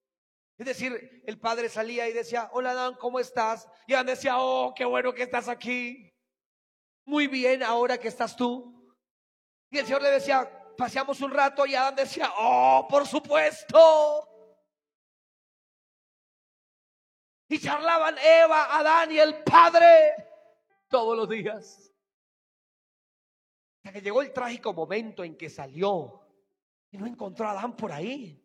Es 0.56 0.66
decir, 0.66 1.24
el 1.26 1.40
padre 1.40 1.68
salía 1.68 2.08
y 2.08 2.12
decía, 2.12 2.48
hola 2.52 2.70
Adán, 2.70 2.94
¿cómo 2.94 3.18
estás? 3.18 3.68
Y 3.88 3.94
Adán 3.94 4.06
decía, 4.06 4.38
oh, 4.38 4.72
qué 4.72 4.84
bueno 4.84 5.12
que 5.12 5.24
estás 5.24 5.48
aquí. 5.48 6.08
Muy 7.04 7.26
bien 7.26 7.64
ahora 7.64 7.98
que 7.98 8.06
estás 8.06 8.36
tú. 8.36 8.94
Y 9.72 9.78
el 9.78 9.86
Señor 9.86 10.02
le 10.02 10.10
decía, 10.10 10.48
paseamos 10.76 11.20
un 11.20 11.32
rato 11.32 11.66
y 11.66 11.74
Adán 11.74 11.96
decía, 11.96 12.30
oh, 12.38 12.86
por 12.88 13.08
supuesto. 13.08 14.29
Y 17.50 17.58
charlaban 17.58 18.14
Eva, 18.16 18.78
Adán 18.78 19.10
y 19.10 19.18
el 19.18 19.42
Padre 19.42 20.14
todos 20.86 21.16
los 21.16 21.28
días. 21.28 21.92
Hasta 23.78 23.92
que 23.92 24.00
llegó 24.00 24.22
el 24.22 24.32
trágico 24.32 24.72
momento 24.72 25.24
en 25.24 25.36
que 25.36 25.50
salió 25.50 26.20
y 26.92 26.96
no 26.96 27.06
encontró 27.06 27.48
a 27.48 27.50
Adán 27.50 27.74
por 27.74 27.90
ahí. 27.90 28.40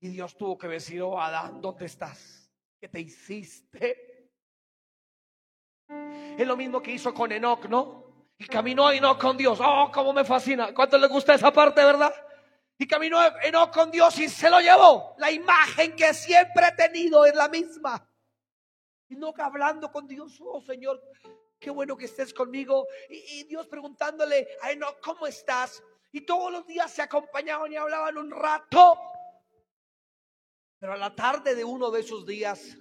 Y 0.00 0.08
Dios 0.08 0.38
tuvo 0.38 0.56
que 0.56 0.68
decir, 0.68 1.02
oh 1.02 1.20
Adán, 1.20 1.60
¿dónde 1.60 1.84
estás? 1.84 2.50
¿Qué 2.80 2.88
te 2.88 2.98
hiciste? 2.98 4.30
Es 6.38 6.46
lo 6.46 6.56
mismo 6.56 6.82
que 6.82 6.92
hizo 6.92 7.12
con 7.12 7.32
Enoch, 7.32 7.66
¿no? 7.66 8.30
Y 8.38 8.46
caminó 8.46 8.90
Enoch 8.90 9.20
con 9.20 9.36
Dios. 9.36 9.58
Oh, 9.62 9.90
cómo 9.92 10.14
me 10.14 10.24
fascina. 10.24 10.72
¿Cuánto 10.72 10.96
le 10.96 11.08
gusta 11.08 11.34
esa 11.34 11.52
parte, 11.52 11.84
verdad? 11.84 12.14
Y 12.78 12.86
caminó 12.86 13.18
Enoch 13.42 13.70
con 13.70 13.90
Dios 13.90 14.18
y 14.18 14.30
se 14.30 14.48
lo 14.48 14.60
llevó. 14.60 15.14
La 15.18 15.30
imagen 15.30 15.94
que 15.94 16.14
siempre 16.14 16.68
he 16.68 16.72
tenido 16.72 17.26
es 17.26 17.34
la 17.34 17.48
misma. 17.48 18.08
Enoch 19.08 19.38
hablando 19.40 19.90
con 19.90 20.06
Dios, 20.06 20.40
oh 20.40 20.60
Señor, 20.60 21.02
qué 21.58 21.70
bueno 21.70 21.96
que 21.96 22.06
estés 22.06 22.34
conmigo. 22.34 22.86
Y, 23.08 23.44
Dios 23.44 23.66
preguntándole 23.68 24.48
a 24.62 24.72
Enoch, 24.72 25.00
¿cómo 25.00 25.26
estás? 25.26 25.82
Y 26.12 26.22
todos 26.22 26.50
los 26.52 26.66
días 26.66 26.92
se 26.92 27.02
acompañaban 27.02 27.72
y 27.72 27.76
hablaban 27.76 28.18
un 28.18 28.30
rato. 28.30 28.98
Pero 30.78 30.92
a 30.92 30.96
la 30.96 31.14
tarde 31.14 31.54
de 31.54 31.64
uno 31.64 31.90
de 31.90 32.00
esos 32.00 32.26
días, 32.26 32.76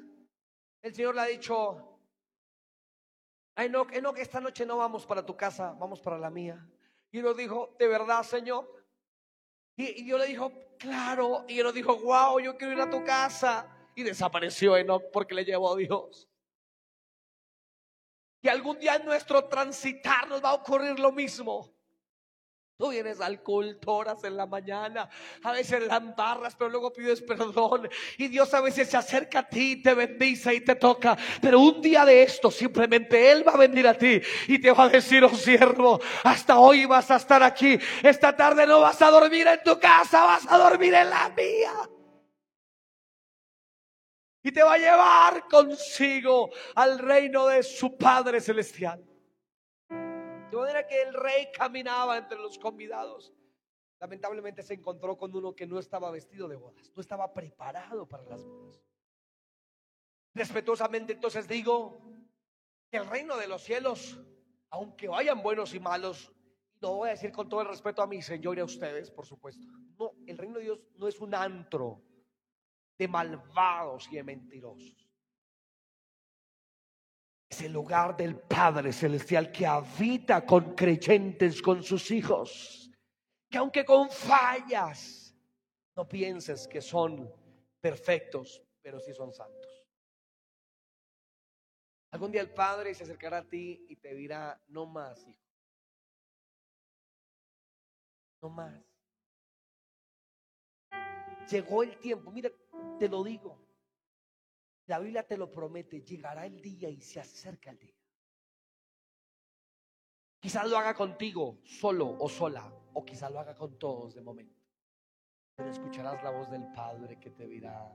el 0.82 0.93
Señor 0.93 1.15
le 1.15 1.21
ha 1.21 1.26
dicho, 1.26 1.99
a 3.55 3.65
Enoch, 3.65 3.91
Enoch, 3.93 4.17
esta 4.17 4.41
noche 4.41 4.65
no 4.65 4.78
vamos 4.78 5.05
para 5.05 5.26
tu 5.26 5.36
casa, 5.36 5.76
vamos 5.80 6.01
para 6.01 6.17
la 6.17 6.30
mía. 6.30 6.67
Y 7.11 7.19
él 7.19 7.36
dijo, 7.38 7.76
¿de 7.80 7.88
verdad, 7.88 8.23
Señor? 8.23 8.69
Y, 9.78 10.01
y 10.01 10.17
le 10.17 10.26
dijo, 10.28 10.51
claro. 10.78 11.45
Y 11.47 11.59
él 11.59 11.73
dijo, 11.73 11.97
wow, 11.97 12.39
yo 12.39 12.57
quiero 12.57 12.73
ir 12.73 12.82
a 12.82 12.89
tu 12.89 13.03
casa. 13.03 13.74
Y 13.96 14.04
desapareció 14.04 14.78
Enoch 14.78 15.04
porque 15.12 15.34
le 15.34 15.46
llevó 15.46 15.74
a 15.74 15.78
Dios. 15.78 16.28
Y 18.41 18.48
algún 18.48 18.78
día 18.78 18.96
en 18.98 19.06
nuestro 19.06 19.46
transitar 19.46 20.28
nos 20.28 20.43
va 20.43 20.50
a 20.50 20.54
ocurrir 20.54 21.00
lo 21.00 21.12
mismo. 21.12 21.74
Tú 22.78 22.89
vienes 22.89 23.22
al 23.22 23.41
culto, 23.41 23.93
horas 23.93 24.22
en 24.26 24.36
la 24.36 24.46
mañana, 24.46 25.10
a 25.43 25.54
veces 25.54 25.88
la 25.88 25.96
embarras, 25.96 26.58
pero 26.58 26.70
luego 26.70 26.91
pides 26.91 27.22
perdón. 27.22 27.89
Y 28.18 28.28
Dios 28.28 28.54
a 28.54 28.60
veces 28.60 28.89
se 28.89 28.98
acerca 28.98 29.39
a 29.39 29.48
ti, 29.48 29.82
te 29.82 29.93
bendice 29.93 30.54
y 30.54 30.60
te 30.60 30.76
toca. 30.76 31.18
Pero 31.41 31.62
un 31.62 31.82
día 31.82 32.04
de 32.04 32.22
esto, 32.22 32.52
simplemente 32.52 33.32
Él 33.32 33.48
va 33.48 33.54
a 33.54 33.58
venir 33.58 33.88
a 33.88 33.93
ti 33.93 34.22
y 34.48 34.60
te 34.60 34.72
va 34.74 34.84
a 34.84 34.89
decir, 34.89 35.24
oh 35.24 35.30
siervo, 35.30 36.02
hasta 36.24 36.60
hoy 36.60 36.86
vas 36.86 37.10
a 37.12 37.16
estar 37.16 37.41
aquí. 37.41 37.80
Esta 38.04 38.36
tarde 38.36 38.68
no 38.68 38.82
vas 38.82 39.02
a 39.02 39.10
dormir 39.10 39.48
en 39.48 39.64
tu 39.64 39.80
casa, 39.80 40.26
vas 40.26 40.46
a 40.52 40.58
dormir 40.58 40.93
en 40.93 41.10
la 41.10 41.30
mía 41.30 41.89
y 44.46 44.52
te 44.52 44.62
va 44.62 44.76
a 44.76 44.78
llevar 44.78 45.48
consigo 45.48 46.52
al 46.76 47.00
reino 47.00 47.48
de 47.48 47.64
su 47.64 47.98
Padre 47.98 48.39
Celestial. 48.39 49.04
De 49.89 50.56
manera 50.56 50.86
que 50.86 51.02
el 51.02 51.16
rey 51.16 51.48
caminaba 51.52 52.16
entre 52.16 52.38
los 52.38 52.60
convidados. 52.60 53.34
Lamentablemente 54.00 54.62
se 54.62 54.76
encontró 54.76 55.18
con 55.18 55.36
uno 55.36 55.56
que 55.56 55.66
no 55.66 55.80
estaba 55.80 56.12
vestido 56.12 56.48
de 56.48 56.58
bodas, 56.58 56.91
no 56.96 57.02
estaba 57.02 57.34
preparado 57.34 58.08
para 58.08 58.24
las 58.26 58.46
bodas. 58.46 58.80
Respetuosamente 60.36 61.14
entonces 61.14 61.48
digo 61.48 62.00
que 62.91 62.98
el 62.98 63.08
reino 63.08 63.38
de 63.38 63.48
los 63.48 63.64
cielos, 63.64 64.20
aunque 64.70 65.08
vayan 65.08 65.41
buenos 65.41 65.74
y 65.74 65.80
malos, 65.80 66.32
lo 66.82 66.98
voy 66.98 67.08
a 67.10 67.14
decir 67.14 67.32
con 67.32 67.50
todo 67.50 67.62
el 67.62 67.68
respeto 67.68 68.04
a 68.04 68.08
mi 68.08 68.22
Señor 68.22 68.60
y 68.60 68.62
a 68.62 68.66
ustedes, 68.66 69.10
por 69.10 69.26
supuesto. 69.26 69.66
No, 69.98 70.12
el 70.28 70.38
reino 70.38 70.60
de 70.60 70.66
Dios 70.66 70.80
no 70.98 71.08
es 71.08 71.20
un 71.20 71.34
antro 71.34 72.04
de 72.98 73.08
malvados 73.08 74.08
y 74.12 74.16
de 74.16 74.24
mentirosos. 74.24 75.10
Es 77.50 77.62
el 77.62 77.74
lugar 77.74 78.18
del 78.18 78.39
Padre 78.39 78.91
Celestial 78.91 79.52
que 79.52 79.66
habita 79.66 80.46
con 80.46 80.76
creyentes, 80.76 81.62
con 81.62 81.84
sus 81.84 82.10
hijos. 82.12 82.89
Que 83.50 83.58
aunque 83.58 83.86
con 83.86 84.10
fallas, 84.10 85.36
no 85.96 86.08
pienses 86.08 86.68
que 86.68 86.82
son 86.82 87.32
perfectos, 87.80 88.62
pero 88.82 89.00
sí 89.00 89.14
son 89.14 89.32
santos. 89.32 89.86
Algún 92.12 92.32
día 92.32 92.41
el 92.41 92.54
Padre 92.54 92.93
se 92.93 93.04
acercará 93.04 93.39
a 93.39 93.43
ti 93.43 93.86
y 93.89 93.98
te 93.98 94.16
dirá, 94.16 94.62
no 94.68 94.86
más, 94.86 95.28
hijo. 95.28 95.43
No 98.41 98.50
más. 98.50 98.82
Llegó 101.50 101.84
el 101.84 101.98
tiempo. 102.00 102.32
Mira, 102.32 102.50
te 103.00 103.10
lo 103.10 103.24
digo. 103.24 103.66
La 104.88 105.00
Biblia 105.00 105.26
te 105.26 105.38
lo 105.38 105.52
promete. 105.52 106.02
Llegará 106.02 106.46
el 106.46 106.62
día 106.62 106.90
y 106.90 107.02
se 107.02 107.20
acerca 107.20 107.72
el 107.72 107.80
día. 107.80 107.96
Quizás 110.40 110.70
lo 110.70 110.78
haga 110.78 110.94
contigo, 110.94 111.58
solo 111.64 112.18
o 112.20 112.30
sola, 112.30 112.72
o 112.94 113.04
quizás 113.04 113.32
lo 113.32 113.40
haga 113.40 113.56
con 113.56 113.80
todos 113.80 114.14
de 114.14 114.22
momento. 114.22 114.62
Pero 115.56 115.72
escucharás 115.72 116.22
la 116.24 116.30
voz 116.30 116.52
del 116.52 116.72
Padre 116.72 117.20
que 117.20 117.32
te 117.32 117.48
dirá, 117.48 117.92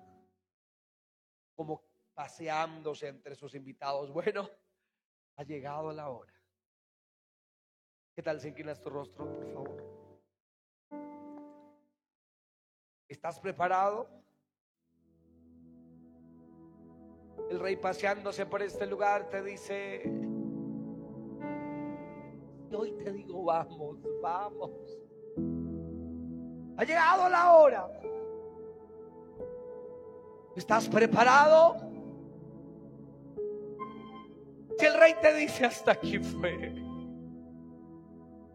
como 1.55 1.85
paseándose 2.13 3.07
entre 3.07 3.37
sus 3.37 3.55
invitados. 3.55 4.11
Bueno, 4.11 4.51
ha 5.37 5.45
llegado 5.45 5.93
la 5.93 6.11
hora. 6.11 6.35
¿Qué 8.17 8.23
tal 8.23 8.41
si 8.41 8.49
inclinas 8.49 8.81
tu 8.81 8.91
rostro, 8.91 9.25
por 9.25 9.53
favor? 9.53 10.21
¿Estás 13.09 13.39
preparado? 13.41 14.09
El 17.51 17.59
rey 17.59 17.75
paseándose 17.75 18.47
por 18.47 18.63
este 18.63 18.87
lugar 18.87 19.29
te 19.29 19.43
dice, 19.43 20.03
y 22.71 22.75
hoy 22.75 22.93
te 22.93 23.13
digo, 23.13 23.43
vamos, 23.43 23.99
vamos. 24.23 24.71
Ha 26.77 26.85
llegado 26.85 27.29
la 27.29 27.53
hora. 27.53 27.91
¿Estás 30.55 30.89
preparado? 30.89 31.77
Si 34.79 34.87
el 34.87 34.95
rey 34.95 35.15
te 35.21 35.35
dice, 35.35 35.65
hasta 35.65 35.91
aquí 35.91 36.21
fue. 36.21 36.73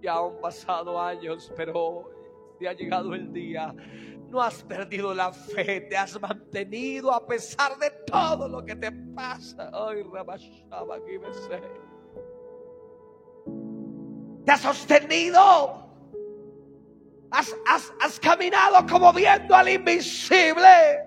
Ya 0.01 0.17
han 0.17 0.39
pasado 0.39 1.01
años, 1.01 1.51
pero 1.57 2.14
te 2.59 2.67
ha 2.67 2.73
llegado 2.73 3.13
el 3.13 3.31
día 3.31 3.73
no 4.29 4.41
has 4.41 4.63
perdido 4.63 5.13
la 5.13 5.31
fe, 5.31 5.81
te 5.81 5.95
has 5.95 6.19
mantenido 6.19 7.13
a 7.13 7.25
pesar 7.25 7.77
de 7.77 7.89
todo 8.05 8.47
lo 8.47 8.65
que 8.65 8.75
te 8.75 8.91
pasa. 8.91 9.71
Ay, 9.73 10.03
te 14.45 14.51
has 14.51 14.61
sostenido. 14.61 15.83
Has, 17.31 17.55
has, 17.65 17.93
has 18.01 18.19
caminado 18.19 18.85
como 18.87 19.11
viendo 19.13 19.55
al 19.55 19.69
invisible. 19.69 21.03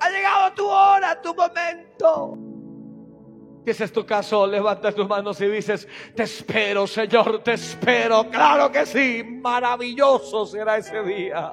Ha 0.00 0.10
llegado 0.10 0.54
tu 0.54 0.66
hora, 0.66 1.20
tu 1.20 1.34
momento. 1.34 2.47
Ese 3.70 3.84
es 3.84 3.92
tu 3.92 4.06
caso, 4.06 4.46
levanta 4.46 4.92
tus 4.92 5.06
manos 5.06 5.40
y 5.40 5.46
dices, 5.46 5.86
te 6.14 6.22
espero, 6.22 6.86
Señor, 6.86 7.42
te 7.42 7.52
espero. 7.52 8.28
Claro 8.30 8.72
que 8.72 8.86
sí, 8.86 9.22
maravilloso 9.22 10.46
será 10.46 10.78
ese 10.78 11.02
día. 11.02 11.52